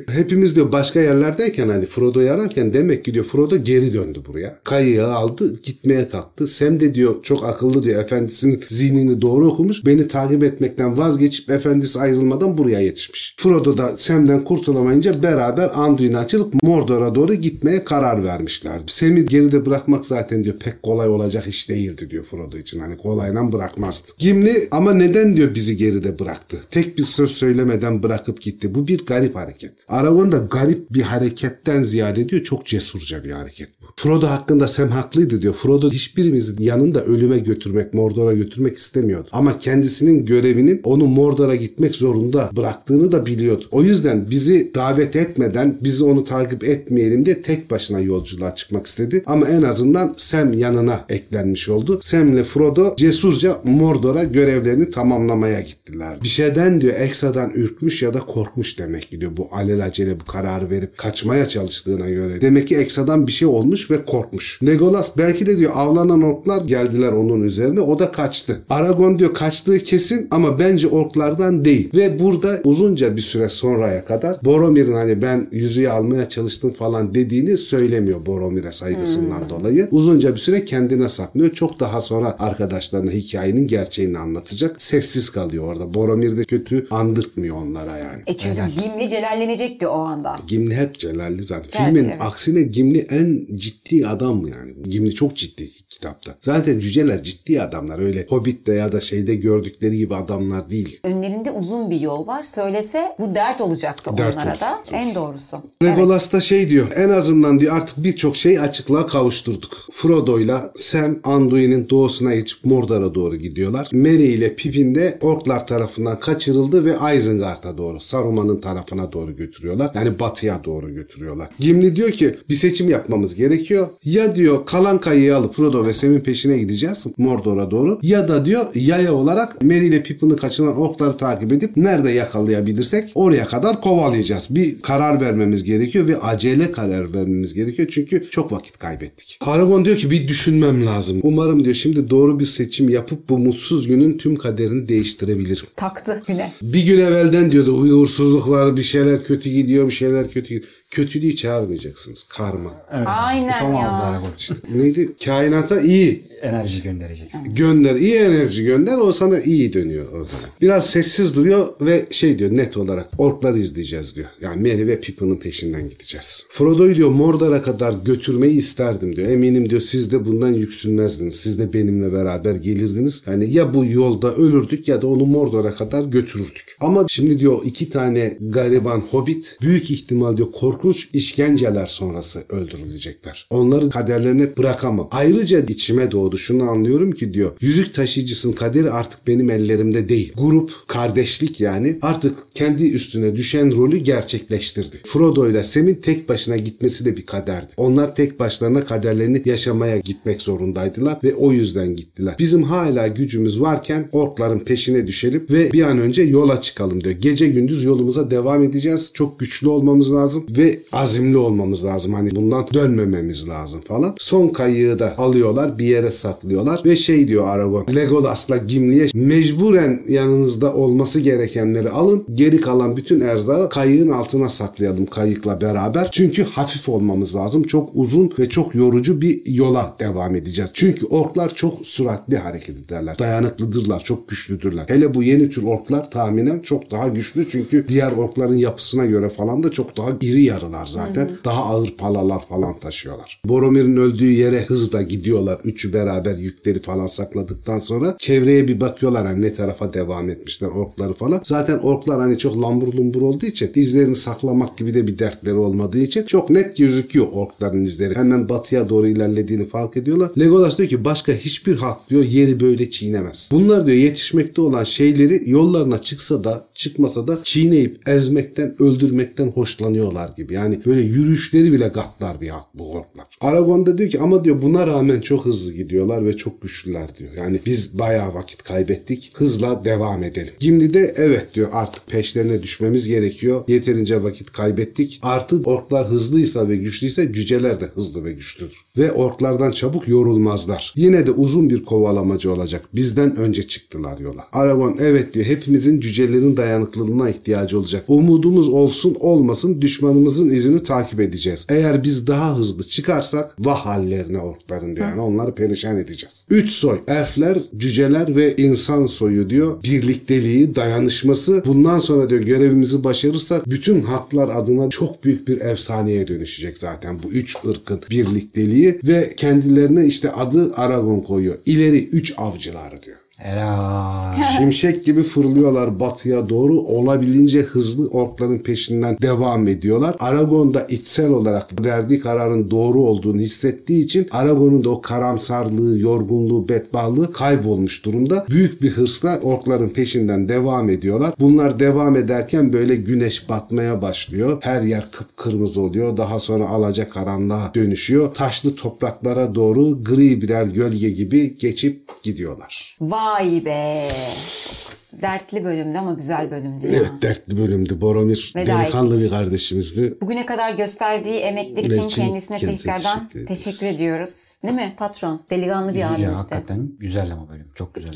Hepimiz 0.09 0.57
diyor 0.57 0.73
başka 0.73 1.01
yerlerdeyken 1.01 1.69
hani 1.69 1.87
Frodo'yu 1.87 2.33
ararken 2.33 2.64
demek 2.73 3.05
ki 3.05 3.15
diyor 3.15 3.25
Frodo 3.25 3.57
geri 3.57 3.95
döndü 3.95 4.23
buraya. 4.27 4.59
Kayığı 4.65 5.07
aldı 5.07 5.63
gitmeye 5.63 6.09
kalktı. 6.09 6.47
Sam 6.47 6.81
de 6.81 6.95
diyor 6.95 7.23
çok 7.23 7.45
akıllı 7.45 7.83
diyor 7.83 8.03
efendisinin 8.03 8.65
zihnini 8.69 9.23
doğru 9.23 9.49
okumuş. 9.49 9.87
Beni 9.87 10.09
takip 10.09 10.45
etmekten 10.45 10.97
vazgeçip 10.97 11.51
efendisi 11.51 12.01
ayrılmadan 12.01 12.59
buraya 12.59 12.81
yetişmiş. 12.81 13.37
Frodo 13.39 13.79
da 13.79 13.97
Sam'den 13.97 14.45
kurtulamayınca 14.45 15.23
beraber 15.23 15.71
Anduin'e 15.75 16.19
açılıp 16.19 16.63
Mordor'a 16.63 17.15
doğru 17.15 17.35
gitmeye 17.35 17.85
karar 17.85 18.25
vermişler. 18.25 18.81
Sam'i 18.87 19.27
geride 19.27 19.67
bırakmak 19.67 20.07
zaten 20.07 20.45
diyor 20.45 20.57
pek 20.59 20.83
kolay 20.83 21.09
olacak 21.09 21.47
iş 21.47 21.69
değildi 21.69 22.11
diyor 22.11 22.25
Frodo 22.25 22.59
için. 22.59 22.81
Hani 22.81 22.97
kolayla 22.97 23.53
bırakmazdı. 23.53 24.13
Gimli 24.19 24.69
ama 24.71 24.93
neden 24.93 25.37
diyor 25.37 25.55
bizi 25.55 25.77
geride 25.77 26.19
bıraktı? 26.19 26.61
Tek 26.71 26.99
bir 26.99 27.03
söz 27.03 27.31
söylemeden 27.31 28.03
bırakıp 28.03 28.41
gitti. 28.41 28.75
Bu 28.75 28.89
bir 28.89 29.07
garip 29.07 29.37
hareket. 29.37 29.73
Aragorn 29.89 30.33
da 30.33 30.37
garip 30.37 30.93
bir 30.93 31.03
hareketten 31.03 31.83
ziyade 31.83 32.29
diyor 32.29 32.43
çok 32.43 32.54
cesurca 32.63 33.25
bir 33.25 33.31
hareket 33.31 33.83
bu. 33.83 33.84
Frodo 33.97 34.27
hakkında 34.27 34.69
Sam 34.69 34.89
haklıydı 34.89 35.43
diyor. 35.43 35.55
Frodo 35.55 35.91
hiçbirimizin 35.91 36.65
yanında 36.65 37.05
ölüme 37.05 37.39
götürmek, 37.39 37.95
Mordor'a 37.95 38.33
götürmek 38.33 38.79
istemiyordu. 38.79 39.29
Ama 39.33 39.59
kendisinin 39.59 40.27
görevinin 40.27 40.81
onu 40.85 41.07
Mordor'a 41.07 41.55
gitmek 41.55 41.97
zorunda 41.97 42.51
bıraktığını 42.57 43.13
da 43.13 43.27
biliyordu. 43.27 43.65
O 43.71 43.83
yüzden 43.83 44.31
bizi 44.31 44.75
davet 44.75 45.17
etmeden 45.17 45.79
bizi 45.81 46.05
onu 46.05 46.25
takip 46.25 46.65
etmeyelim 46.65 47.27
diye 47.27 47.43
tek 47.43 47.71
başına 47.71 48.01
yolculuğa 48.01 48.55
çıkmak 48.55 48.87
istedi. 48.87 49.23
Ama 49.27 49.49
en 49.49 49.63
azından 49.63 50.15
Sam 50.17 50.53
yanına 50.53 51.05
eklenmiş 51.09 51.69
oldu. 51.69 52.01
Sam 52.03 52.29
ile 52.33 52.45
Frodo 52.45 52.97
cesurca 52.97 53.57
Mordor'a 53.65 54.25
görevlerini 54.25 54.91
tamamlamaya 54.91 55.61
gittiler. 55.61 56.19
Bir 56.23 56.29
şeyden 56.29 56.81
diyor 56.81 56.95
Eksa'dan 56.95 57.51
ürkmüş 57.51 58.03
ya 58.03 58.15
da 58.15 58.21
korkmuş 58.21 58.79
demek 58.79 59.11
ki 59.11 59.21
diyor 59.21 59.37
bu 59.37 59.49
alelacele 59.53 60.21
bu 60.21 60.25
kararı 60.25 60.71
verip 60.71 60.99
kaçmaya 60.99 61.49
çalıştığına 61.49 62.11
göre. 62.11 62.41
Demek 62.41 62.69
ki 62.69 62.77
Eksa'dan 62.77 63.27
bir 63.27 63.33
şey 63.33 63.49
olmuş 63.49 63.84
ve 63.91 64.05
korkmuş. 64.05 64.61
Legolas 64.67 65.17
belki 65.19 65.47
de 65.47 65.59
diyor 65.59 65.73
avlanan 65.75 66.23
orklar 66.23 66.65
geldiler 66.65 67.13
onun 67.13 67.43
üzerine 67.43 67.81
o 67.81 67.99
da 67.99 68.13
kaçtı. 68.13 68.61
Aragon 68.71 69.19
diyor 69.19 69.35
kaçtığı 69.35 69.79
kesin 69.79 70.29
ama 70.31 70.59
bence 70.59 70.89
orklardan 70.89 71.65
değil. 71.65 71.91
Ve 71.95 72.19
burada 72.19 72.61
uzunca 72.65 73.17
bir 73.17 73.23
süre 73.23 73.49
sonraya 73.49 74.05
kadar 74.05 74.37
Boromir'in 74.45 74.93
hani 74.93 75.23
ben 75.23 75.49
yüzüğü 75.53 75.89
almaya 75.89 76.29
çalıştım 76.29 76.73
falan 76.73 77.15
dediğini 77.15 77.57
söylemiyor 77.57 78.27
Boromir'e 78.27 78.73
saygısından 78.73 79.49
dolayı. 79.49 79.89
Uzunca 79.91 80.35
bir 80.35 80.41
süre 80.41 80.65
kendine 80.65 81.09
saklıyor. 81.09 81.51
Çok 81.51 81.81
daha 81.81 82.01
sonra 82.01 82.37
arkadaşlarına 82.39 83.11
hikayenin 83.11 83.67
gerçeğini 83.67 84.19
anlatacak. 84.19 84.83
Sessiz 84.83 85.31
kalıyor 85.31 85.65
orada. 85.65 85.95
Boromir 85.95 86.37
de 86.37 86.45
kötü 86.45 86.87
andırtmıyor 86.91 87.57
onlara 87.57 87.99
yani. 87.99 88.23
E 88.27 88.37
çünkü 88.39 88.61
Gimli 88.83 89.11
celallenecekti 89.11 89.87
o 89.87 89.99
anda. 89.99 90.41
Gimli 90.47 90.75
hep 90.77 90.99
celalli 90.99 91.43
zaten. 91.43 91.71
Gerçi 91.73 91.85
Filmin 91.85 92.09
evet. 92.09 92.17
aksine 92.21 92.63
Gimli 92.63 92.99
en 92.99 93.57
ciddi 93.57 93.74
adam 94.07 94.47
yani. 94.47 94.73
Gimli 94.89 95.15
çok 95.15 95.37
ciddi 95.37 95.69
kitapta. 95.89 96.35
Zaten 96.41 96.81
cüceler 96.81 97.23
ciddi 97.23 97.63
adamlar. 97.63 97.99
Öyle 97.99 98.27
Hobbit'te 98.29 98.75
ya 98.75 98.93
da 98.93 99.01
şeyde 99.01 99.35
gördükleri 99.35 99.97
gibi 99.97 100.15
adamlar 100.15 100.71
değil. 100.71 101.01
Önlerinde 101.05 101.51
uzun 101.51 101.91
bir 101.91 102.01
yol 102.01 102.27
var. 102.27 102.43
Söylese 102.43 103.17
bu 103.19 103.35
dert 103.35 103.61
olacaktı 103.61 104.11
Dert 104.17 104.35
onlara 104.35 104.51
olur, 104.51 104.61
da. 104.61 104.83
tabii. 104.87 104.97
En 104.97 105.15
doğrusu. 105.15 105.63
Legolas 105.83 106.33
da 106.33 106.41
şey 106.41 106.71
diyor. 106.71 106.87
En 106.97 107.09
azından 107.09 107.61
diyor 107.61 107.77
artık 107.77 108.05
birçok 108.05 108.37
şey 108.37 108.59
açıklığa 108.59 109.07
kavuşturduk. 109.07 109.87
Frodo'yla 109.93 110.73
Sam 110.77 111.19
Anduin'in 111.25 111.89
doğusuna 111.89 112.35
geçip 112.35 112.65
Mordor'a 112.65 113.15
doğru 113.15 113.37
gidiyorlar. 113.37 113.89
Merry 113.93 114.25
ile 114.25 114.55
Pippin 114.57 114.95
de 114.95 115.19
orklar 115.21 115.67
tarafından 115.67 116.21
kaçırıldı 116.21 116.85
ve 116.85 117.17
Isengard'a 117.17 117.79
doğru, 117.79 118.01
Saruman'ın 118.01 118.61
tarafına 118.61 119.13
doğru 119.13 119.37
götürüyorlar. 119.37 119.91
Yani 119.95 120.19
batıya 120.19 120.65
doğru 120.65 120.95
götürüyorlar. 120.95 121.49
Gimli 121.61 121.97
diyor 121.97 122.11
ki 122.11 122.37
bir 122.49 122.55
seçim 122.55 122.89
yapmamız 122.89 123.35
gerekiyor. 123.65 123.89
Ya 124.05 124.37
diyor 124.37 124.67
kalan 124.67 124.99
kayayı 124.99 125.37
alıp 125.37 125.55
Frodo 125.55 125.87
ve 125.87 125.93
Sam'in 125.93 126.21
peşine 126.21 126.59
gideceğiz 126.59 127.07
Mordor'a 127.17 127.71
doğru. 127.71 127.99
Ya 128.03 128.29
da 128.29 128.45
diyor 128.45 128.63
yaya 128.75 129.15
olarak 129.15 129.63
Merry 129.63 129.87
ile 129.87 130.03
Pippin'i 130.03 130.37
kaçıran 130.37 130.77
orkları 130.77 131.17
takip 131.17 131.53
edip 131.53 131.77
nerede 131.77 132.11
yakalayabilirsek 132.11 133.11
oraya 133.15 133.47
kadar 133.47 133.81
kovalayacağız. 133.81 134.47
Bir 134.51 134.83
karar 134.83 135.21
vermemiz 135.21 135.65
gerekiyor 135.65 136.07
ve 136.07 136.19
acele 136.19 136.73
karar 136.73 137.15
vermemiz 137.15 137.55
gerekiyor 137.55 137.89
çünkü 137.91 138.27
çok 138.31 138.53
vakit 138.53 138.79
kaybettik. 138.79 139.39
Aragorn 139.41 139.85
diyor 139.85 139.97
ki 139.97 140.11
bir 140.11 140.29
düşünmem 140.29 140.87
lazım. 140.87 141.21
Umarım 141.23 141.65
diyor 141.65 141.75
şimdi 141.75 142.11
doğru 142.11 142.41
bir 142.41 142.47
seçim 142.47 142.89
yapıp 142.89 143.29
bu 143.29 143.39
mutsuz 143.39 143.89
günün 143.89 144.19
tüm 144.19 144.37
kaderini 144.37 144.89
değiştirebilirim. 144.89 145.67
Taktı 145.77 146.23
güne. 146.27 146.53
Bir 146.63 146.87
gün 146.87 146.99
evvelden 146.99 147.53
diyordu 147.53 147.73
uğursuzluk 147.75 148.49
var 148.49 148.77
bir 148.77 148.83
şeyler 148.83 149.25
kötü 149.25 149.51
gidiyor 149.51 149.87
bir 149.87 149.93
şeyler 149.93 150.31
kötü 150.31 150.55
gidiyor. 150.55 150.84
Kötülüğü 150.95 151.37
çağırmayacaksınız. 151.37 152.23
Karma. 152.23 152.71
Evet. 152.93 153.07
Aynen 153.11 153.73
ya. 153.73 154.21
İşte. 154.39 154.55
Neydi? 154.75 155.17
Kainata 155.25 155.81
iyi 155.81 156.34
Enerji 156.45 156.83
göndereceksin. 156.83 157.55
gönder, 157.55 157.95
iyi 157.95 158.15
enerji 158.15 158.65
gönder 158.65 158.99
o 158.99 159.13
sana 159.13 159.41
iyi 159.41 159.73
dönüyor 159.73 160.07
o 160.07 160.25
zaman. 160.25 160.49
Biraz 160.61 160.87
sessiz 160.87 161.37
duruyor 161.37 161.69
ve 161.81 162.07
şey 162.11 162.39
diyor 162.39 162.51
net 162.51 162.77
olarak 162.77 163.09
orkları 163.19 163.59
izleyeceğiz 163.59 164.17
diyor. 164.17 164.29
Yani 164.41 164.63
Merry 164.63 164.87
ve 164.87 165.01
Pippin'in 165.01 165.37
peşinden 165.37 165.89
gideceğiz. 165.89 166.47
Frodo'yu 166.49 166.97
diyor 166.97 167.11
Mordor'a 167.11 167.63
kadar 167.63 167.95
götürmeyi 168.05 168.59
isterdim 168.59 169.17
diyor. 169.17 169.29
Eminim 169.29 169.71
diyor 169.71 169.81
siz 169.81 170.13
de 170.13 170.25
bundan 170.25 170.53
yüksünmezdiniz. 170.53 171.35
Siz 171.35 171.59
de 171.59 171.73
benimle 171.73 172.13
beraber 172.13 172.55
gelirdiniz. 172.55 173.23
Yani 173.27 173.53
ya 173.53 173.75
bu 173.75 173.85
yolda 173.85 174.35
ölürdük 174.35 174.89
ya 174.89 175.03
da 175.03 175.07
onu 175.07 175.27
Mordor'a 175.27 175.75
kadar 175.75 176.05
götürürdük. 176.05 176.77
Ama 176.81 177.07
şimdi 177.09 177.41
diyor 177.41 177.61
iki 177.65 177.91
tane 177.91 178.39
gariban 178.41 179.01
hobbit 179.01 179.57
büyük 179.61 179.91
ihtimal 179.91 180.37
diyor 180.37 180.53
korkunç 180.53 181.09
işkenceler 181.13 181.87
sonrası 181.87 182.45
öldürülecekler. 182.49 183.47
Onların 183.51 183.91
kaderlerini 183.91 184.57
bırakamam. 184.57 185.09
Ayrıca 185.11 185.59
içime 185.59 186.11
doğdu 186.11 186.34
oldu. 186.35 186.39
Şunu 186.39 186.71
anlıyorum 186.71 187.13
ki 187.13 187.35
diyor. 187.35 187.53
Yüzük 187.61 187.95
taşıyıcısının 187.95 188.53
kaderi 188.53 188.91
artık 188.91 189.27
benim 189.27 189.51
ellerimde 189.51 190.09
değil. 190.09 190.33
Grup, 190.37 190.71
kardeşlik 190.87 191.61
yani 191.61 191.99
artık 192.03 192.35
kendi 192.55 192.91
üstüne 192.91 193.37
düşen 193.37 193.77
rolü 193.77 193.97
gerçekleştirdi. 193.97 194.97
Frodo 195.07 195.51
ile 195.51 195.65
Sam'in 195.65 195.95
tek 195.95 196.29
başına 196.29 196.57
gitmesi 196.57 197.05
de 197.05 197.17
bir 197.17 197.27
kaderdi. 197.27 197.73
Onlar 197.77 198.15
tek 198.15 198.41
başlarına 198.41 198.85
kaderlerini 198.85 199.43
yaşamaya 199.45 199.99
gitmek 199.99 200.43
zorundaydılar 200.43 201.19
ve 201.25 201.35
o 201.35 201.53
yüzden 201.53 201.97
gittiler. 201.97 202.35
Bizim 202.39 202.63
hala 202.63 203.09
gücümüz 203.09 203.61
varken 203.61 204.09
orkların 204.13 204.59
peşine 204.59 205.07
düşelim 205.07 205.47
ve 205.51 205.73
bir 205.73 205.83
an 205.83 205.99
önce 205.99 206.23
yola 206.23 206.61
çıkalım 206.61 207.05
diyor. 207.05 207.15
Gece 207.15 207.49
gündüz 207.49 207.85
yolumuza 207.85 208.31
devam 208.31 208.63
edeceğiz. 208.63 209.11
Çok 209.15 209.41
güçlü 209.41 209.69
olmamız 209.69 210.13
lazım 210.13 210.47
ve 210.57 210.81
azimli 210.93 211.37
olmamız 211.37 211.85
lazım. 211.85 212.15
Hani 212.15 212.31
bundan 212.31 212.67
dönmememiz 212.75 213.49
lazım 213.49 213.81
falan. 213.81 214.15
Son 214.19 214.49
kayığı 214.49 214.99
da 214.99 215.19
alıyorlar 215.19 215.79
bir 215.79 215.87
yere 215.87 216.11
saklıyorlar 216.25 216.81
ve 216.85 216.97
şey 216.97 217.29
diyor 217.29 217.49
Aragorn. 217.49 217.95
Legolas'la 217.95 218.57
Gimli'ye 218.57 219.09
mecburen 219.15 220.03
yanınızda 220.09 220.75
olması 220.75 221.21
gerekenleri 221.21 221.91
alın. 221.91 222.25
Geri 222.35 222.61
kalan 222.61 222.97
bütün 222.97 223.21
erzağı 223.21 223.71
kayığın 223.71 224.09
altına 224.09 224.49
saklayalım 224.49 225.07
kayıkla 225.07 225.61
beraber. 225.61 226.09
Çünkü 226.13 226.45
hafif 226.45 226.89
olmamız 226.89 227.35
lazım. 227.35 227.63
Çok 227.63 227.91
uzun 227.95 228.33
ve 228.39 228.49
çok 228.49 228.75
yorucu 228.75 229.21
bir 229.21 229.47
yola 229.47 229.97
devam 230.01 230.37
edeceğiz. 230.37 230.71
Çünkü 230.75 231.07
orklar 231.07 231.55
çok 231.55 231.87
süratli 231.87 232.37
hareket 232.37 232.77
ederler. 232.79 233.19
Dayanıklıdırlar, 233.19 234.01
çok 234.05 234.29
güçlüdürler. 234.29 234.85
Hele 234.89 235.15
bu 235.15 235.23
yeni 235.23 235.51
tür 235.51 235.63
orklar 235.63 236.11
tahminen 236.11 236.61
çok 236.61 236.91
daha 236.91 237.09
güçlü. 237.09 237.47
Çünkü 237.51 237.89
diğer 237.89 238.13
orkların 238.13 238.57
yapısına 238.57 239.07
göre 239.07 239.29
falan 239.29 239.63
da 239.63 239.71
çok 239.71 239.97
daha 239.97 240.11
iri 240.21 240.45
yarılar 240.45 240.87
zaten. 240.87 241.31
Daha 241.45 241.65
ağır 241.65 241.91
palalar 241.99 242.47
falan 242.49 242.79
taşıyorlar. 242.79 243.41
Boromir'in 243.45 243.97
öldüğü 243.97 244.31
yere 244.31 244.65
hızla 244.65 245.03
gidiyorlar. 245.03 245.61
Üçü 245.65 245.93
beraber 245.93 246.14
yükleri 246.39 246.83
falan 246.83 247.07
sakladıktan 247.07 247.79
sonra 247.79 248.17
çevreye 248.19 248.69
bir 248.69 248.81
bakıyorlar 248.81 249.27
hani 249.27 249.43
ne 249.43 249.55
tarafa 249.55 249.95
devam 249.95 250.31
etmişler 250.31 250.69
orkları 250.69 251.13
falan. 251.13 251.41
Zaten 251.45 251.79
orklar 251.79 252.21
hani 252.21 252.39
çok 252.39 252.63
lambur 252.63 252.95
lumbur 252.95 253.23
olduğu 253.23 253.47
için 253.47 253.73
izlerini 253.75 254.17
saklamak 254.17 254.79
gibi 254.79 254.95
de 254.95 255.07
bir 255.07 255.19
dertleri 255.19 255.55
olmadığı 255.55 255.99
için 255.99 256.23
çok 256.23 256.51
net 256.51 256.77
gözüküyor 256.77 257.27
orkların 257.33 257.85
izleri. 257.85 258.17
Hemen 258.17 258.49
batıya 258.49 258.89
doğru 258.89 259.09
ilerlediğini 259.09 259.67
fark 259.67 259.97
ediyorlar. 259.97 260.31
Legolas 260.39 260.79
diyor 260.79 260.89
ki 260.89 261.05
başka 261.05 261.33
hiçbir 261.33 261.77
halk 261.77 262.11
diyor 262.11 262.25
yeri 262.25 262.61
böyle 262.61 262.91
çiğnemez. 262.91 263.49
Bunlar 263.53 263.87
diyor 263.87 263.99
yetişmekte 263.99 264.61
olan 264.61 264.85
şeyleri 264.85 265.51
yollarına 265.51 266.03
çıksa 266.03 266.45
da 266.45 266.65
çıkmasa 266.75 267.29
da 267.29 267.39
çiğneyip 267.45 268.09
ezmekten 268.09 268.83
öldürmekten 268.83 269.49
hoşlanıyorlar 269.49 270.31
gibi. 270.37 270.55
Yani 270.55 270.81
böyle 270.87 271.01
yürüyüşleri 271.01 271.73
bile 271.73 271.89
gaddar 271.89 272.41
bir 272.41 272.49
halk 272.49 272.67
bu 272.75 272.93
orklar. 272.93 273.27
Aragorn 273.41 273.87
da 273.87 273.99
diyor 273.99 274.11
ki 274.11 274.21
ama 274.21 274.45
diyor 274.45 274.63
buna 274.63 274.87
rağmen 274.87 275.21
çok 275.21 275.45
hızlı 275.45 275.73
gidiyorlar 275.95 276.27
ve 276.27 276.37
çok 276.37 276.63
güçlüler 276.63 277.17
diyor. 277.19 277.31
Yani 277.37 277.61
biz 277.67 277.99
bayağı 277.99 278.35
vakit 278.35 278.63
kaybettik. 278.63 279.33
Hızla 279.35 279.85
devam 279.85 280.25
edelim. 280.25 280.55
Gimli 280.61 280.95
de 280.95 281.15
evet 281.17 281.55
diyor 281.55 281.69
artık 281.73 282.07
peşlerine 282.07 282.63
düşmemiz 282.63 283.09
gerekiyor. 283.09 283.65
Yeterince 283.69 284.23
vakit 284.23 284.53
kaybettik. 284.53 285.21
Artı 285.23 285.63
orklar 285.65 286.09
hızlıysa 286.09 286.69
ve 286.69 286.77
güçlüyse 286.77 287.33
cüceler 287.33 287.81
de 287.81 287.85
hızlı 287.85 288.25
ve 288.25 288.33
güçlüdür. 288.33 288.85
Ve 288.99 289.13
orklardan 289.13 289.71
çabuk 289.71 290.09
yorulmazlar. 290.09 290.93
Yine 290.97 291.27
de 291.27 291.31
uzun 291.31 291.71
bir 291.71 291.85
kovalamacı 291.85 292.53
olacak. 292.53 292.85
Bizden 292.95 293.37
önce 293.37 293.69
çıktılar 293.69 294.19
yola. 294.19 294.47
Aragorn 294.53 294.97
evet 294.99 295.35
diyor 295.35 295.47
hepimizin 295.47 296.01
cücelerin 296.01 296.57
dayanıklılığına 296.57 297.31
ihtiyacı 297.31 297.79
olacak. 297.79 298.05
Umudumuz 298.09 298.69
olsun 298.69 299.17
olmasın 299.21 299.83
düşmanımızın 299.83 300.51
izini 300.51 300.83
takip 300.83 301.21
edeceğiz. 301.21 301.67
Eğer 301.69 302.05
biz 302.05 302.27
daha 302.27 302.59
hızlı 302.59 302.83
çıkarsak 302.85 303.57
vah 303.59 303.87
hallerine 303.87 304.39
orkların 304.39 304.97
diyor. 304.97 305.09
Yani 305.09 305.21
onları 305.21 305.55
perişan 305.55 305.84
edeceğiz. 305.93 306.47
Üç 306.51 306.71
soy 306.71 307.01
elfler, 307.09 307.59
cüceler 307.77 308.37
ve 308.37 308.57
insan 308.57 309.07
soyu 309.07 309.51
diyor. 309.51 309.83
Birlikteliği, 309.83 310.75
dayanışması. 310.77 311.63
Bundan 311.67 311.99
sonra 311.99 312.31
diyor 312.31 312.41
görevimizi 312.41 313.05
başarırsak 313.05 313.71
bütün 313.71 314.03
haklar 314.03 314.49
adına 314.57 314.91
çok 314.91 315.25
büyük 315.25 315.49
bir 315.49 315.61
efsaneye 315.61 316.29
dönüşecek 316.29 316.79
zaten 316.79 317.23
bu 317.23 317.29
üç 317.29 317.57
ırkın 317.67 318.01
birlikteliği 318.11 319.01
ve 319.05 319.35
kendilerine 319.37 320.07
işte 320.07 320.33
adı 320.33 320.75
Aragon 320.75 321.21
koyuyor. 321.21 321.59
İleri 321.67 322.09
üç 322.09 322.35
avcılar 322.37 323.03
diyor. 323.03 323.17
Helal. 323.39 324.33
Şimşek 324.59 325.05
gibi 325.05 325.23
fırlıyorlar 325.23 326.01
batıya 326.01 326.49
doğru. 326.49 326.81
Olabildiğince 326.81 327.61
hızlı 327.61 328.09
orkların 328.09 328.59
peşinden 328.59 329.19
devam 329.23 329.69
ediyorlar. 329.69 330.17
Aragon 330.21 330.75
da 330.75 330.81
içsel 330.81 331.31
olarak 331.31 331.85
verdiği 331.85 332.21
kararın 332.21 332.71
doğru 332.71 333.01
olduğunu 333.01 333.41
hissettiği 333.41 334.05
için 334.05 334.29
Aragon'un 334.31 334.85
da 334.85 334.91
o 334.91 335.01
karamsarlığı, 335.01 335.99
yorgunluğu, 335.99 336.69
bedbahtlığı 336.69 337.33
kaybolmuş 337.33 338.05
durumda. 338.05 338.47
Büyük 338.51 338.83
bir 338.83 338.91
hırsla 338.91 339.39
orkların 339.43 339.89
peşinden 339.89 340.49
devam 340.49 340.91
ediyorlar. 340.91 341.35
Bunlar 341.41 341.79
devam 341.79 342.17
ederken 342.17 342.73
böyle 342.73 342.97
güneş 342.97 343.49
batmaya 343.49 344.03
başlıyor. 344.03 344.59
Her 344.61 344.83
yer 344.83 345.11
kıpkırmızı 345.11 345.81
oluyor. 345.81 346.17
Daha 346.17 346.39
sonra 346.39 346.69
alaca 346.69 347.09
karanlığa 347.09 347.75
dönüşüyor. 347.75 348.35
Taşlı 348.35 348.75
topraklara 348.75 349.55
doğru 349.55 350.05
gri 350.05 350.43
birer 350.43 350.65
gölge 350.65 351.11
gibi 351.11 351.59
geçip 351.59 352.23
gidiyorlar. 352.23 352.97
Vay 353.01 353.34
be. 353.43 355.04
Dertli 355.23 355.65
bölümdü 355.65 355.99
ama 355.99 356.13
güzel 356.13 356.51
bölümdü 356.51 356.87
ya. 356.87 356.93
Evet 356.93 357.11
dertli 357.23 357.57
bölümdü. 357.57 358.01
Boromir 358.01 358.53
Veda 358.57 358.79
delikanlı 358.79 359.23
bir 359.23 359.31
kardeşimizdi. 359.31 360.19
Bugüne 360.21 360.47
kadar 360.47 360.75
gösterdiği 360.75 361.37
emekler 361.37 361.85
için 361.85 362.03
için 362.03 362.09
kendisine 362.09 362.59
tekrardan 362.59 363.29
teşekkür 363.29 363.47
teşekkür, 363.47 363.87
ediyoruz. 363.87 364.55
Değil 364.63 364.75
mi 364.75 364.95
patron? 364.97 365.43
Delikanlı 365.51 365.89
bir 365.89 365.95
Güzel, 365.95 366.09
abimizdi. 366.11 366.35
hakikaten 366.35 366.93
güzel 366.99 367.33
ama 367.33 367.49
bölüm. 367.49 367.67
Çok 367.75 367.95
güzel. 367.95 368.13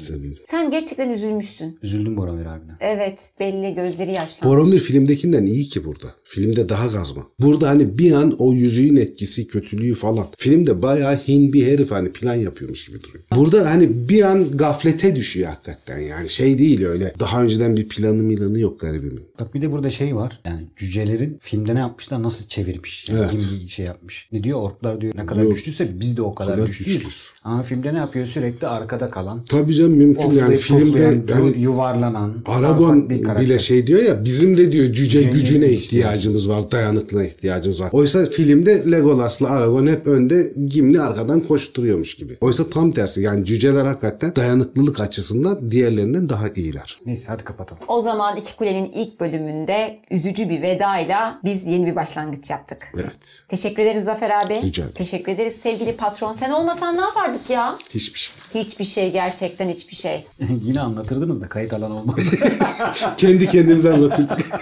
Sen 0.46 0.70
gerçekten 0.70 1.10
üzülmüşsün. 1.10 1.78
Üzüldüm 1.82 2.16
Boromir 2.16 2.46
abine. 2.46 2.72
Evet 2.80 3.30
belli 3.40 3.74
gözleri 3.74 4.12
yaşlandı. 4.12 4.54
Boromir 4.54 4.78
filmdekinden 4.78 5.46
iyi 5.46 5.64
ki 5.64 5.84
burada. 5.84 6.14
Filmde 6.24 6.68
daha 6.68 6.86
gazma. 6.86 7.26
Burada 7.40 7.68
hani 7.68 7.98
bir 7.98 8.12
an 8.12 8.36
o 8.38 8.52
yüzüğün 8.52 8.96
etkisi, 8.96 9.46
kötülüğü 9.46 9.94
falan. 9.94 10.26
Filmde 10.38 10.82
bayağı 10.82 11.16
hin 11.16 11.52
bir 11.52 11.66
herif 11.66 11.90
hani 11.90 12.12
plan 12.12 12.34
yapıyormuş 12.34 12.86
gibi 12.86 13.02
duruyor. 13.02 13.24
Burada 13.34 13.70
hani 13.70 14.08
bir 14.08 14.22
an 14.22 14.44
gaflete 14.54 15.16
düşüyor 15.16 15.48
hakikaten 15.48 15.98
yani. 15.98 16.28
Şey 16.28 16.58
değil 16.58 16.80
öyle. 16.88 17.14
Daha 17.20 17.42
önceden 17.42 17.76
bir 17.76 17.88
planı 17.88 18.22
milanı 18.22 18.60
yok 18.60 18.80
garibimin. 18.80 19.20
Bak 19.40 19.54
bir 19.54 19.62
de 19.62 19.72
burada 19.72 19.90
şey 19.90 20.16
var. 20.16 20.40
Yani 20.44 20.66
cücelerin 20.76 21.38
filmde 21.40 21.74
ne 21.74 21.78
yapmışlar 21.80 22.22
nasıl 22.22 22.48
çevirmiş. 22.48 23.08
Evet. 23.10 23.30
Gimli 23.30 23.68
şey 23.68 23.86
yapmış. 23.86 24.28
Ne 24.32 24.44
diyor? 24.44 24.58
Orklar 24.60 25.00
diyor 25.00 25.14
ne 25.16 25.26
kadar 25.26 25.42
Yok. 25.42 25.54
güçlüyse 25.54 26.00
biz 26.00 26.16
de 26.16 26.22
o 26.22 26.34
kadar, 26.34 26.54
kadar 26.54 26.66
güçlüyüz. 26.66 26.94
güçlüyüz. 26.94 27.28
Ama 27.44 27.62
filmde 27.62 27.94
ne 27.94 27.98
yapıyor? 27.98 28.26
Sürekli 28.26 28.66
arkada 28.66 29.10
kalan. 29.10 29.44
Tabii 29.44 29.74
canım 29.74 29.92
mümkün 29.92 30.30
yani 30.30 30.56
filmde 30.56 31.00
yani 31.02 31.46
yu- 31.56 31.62
yuvarlanan, 31.62 32.34
Aragon 32.46 33.10
bile 33.10 33.58
şey 33.58 33.86
diyor 33.86 34.02
ya 34.02 34.24
bizim 34.24 34.56
de 34.56 34.72
diyor 34.72 34.84
cüce 34.86 35.18
Cücenin 35.18 35.32
gücüne 35.32 35.68
ihtiyacımız 35.68 36.38
ihtiyacımız 36.38 36.48
var, 36.48 36.70
dayanıklılığa 36.70 37.24
ihtiyacımız 37.24 37.80
var. 37.80 37.90
Oysa 37.92 38.26
filmde 38.30 38.90
Legolas'la 38.90 39.50
Aragon 39.50 39.86
hep 39.86 40.06
önde, 40.06 40.52
Gimli 40.68 41.00
arkadan 41.00 41.40
koşturuyormuş 41.40 42.14
gibi. 42.14 42.36
Oysa 42.40 42.70
tam 42.70 42.92
tersi 42.92 43.22
yani 43.22 43.44
cüceler 43.44 43.84
hakikaten 43.84 44.36
dayanıklılık 44.36 45.00
açısından 45.00 45.70
diğerlerinden 45.70 46.28
daha 46.28 46.48
iyiler. 46.48 46.77
Neyse 47.06 47.28
hadi 47.28 47.44
kapatalım. 47.44 47.82
O 47.88 48.00
zaman 48.00 48.36
İki 48.36 48.56
Kule'nin 48.56 48.92
ilk 48.92 49.20
bölümünde 49.20 49.98
üzücü 50.10 50.48
bir 50.48 50.62
vedayla 50.62 51.40
biz 51.44 51.64
yeni 51.66 51.86
bir 51.86 51.96
başlangıç 51.96 52.50
yaptık. 52.50 52.92
Evet. 52.94 53.44
Teşekkür 53.48 53.82
ederiz 53.82 54.04
Zafer 54.04 54.30
abi. 54.30 54.62
Rica 54.62 54.82
ederim. 54.82 54.94
Teşekkür 54.94 55.32
ederiz 55.32 55.56
sevgili 55.62 55.96
patron. 55.96 56.34
Sen 56.34 56.50
olmasan 56.50 56.96
ne 56.96 57.00
yapardık 57.00 57.50
ya? 57.50 57.78
Hiçbir 57.90 58.18
şey. 58.18 58.34
Hiçbir 58.54 58.84
şey 58.84 59.12
gerçekten 59.12 59.68
hiçbir 59.68 59.96
şey. 59.96 60.26
Yine 60.62 60.80
anlatırdınız 60.80 61.42
da 61.42 61.48
kayıt 61.48 61.72
alan 61.72 61.90
olmaz. 61.90 62.16
Kendi 63.16 63.46
kendimize 63.50 63.92
anlatırdık. 63.92 64.38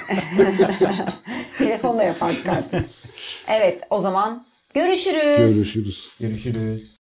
Telefonla 1.58 2.02
yapardık 2.02 2.48
artık. 2.48 2.84
Evet 3.48 3.82
o 3.90 4.00
zaman 4.00 4.44
görüşürüz. 4.74 5.54
Görüşürüz. 5.54 6.10
Görüşürüz. 6.20 6.95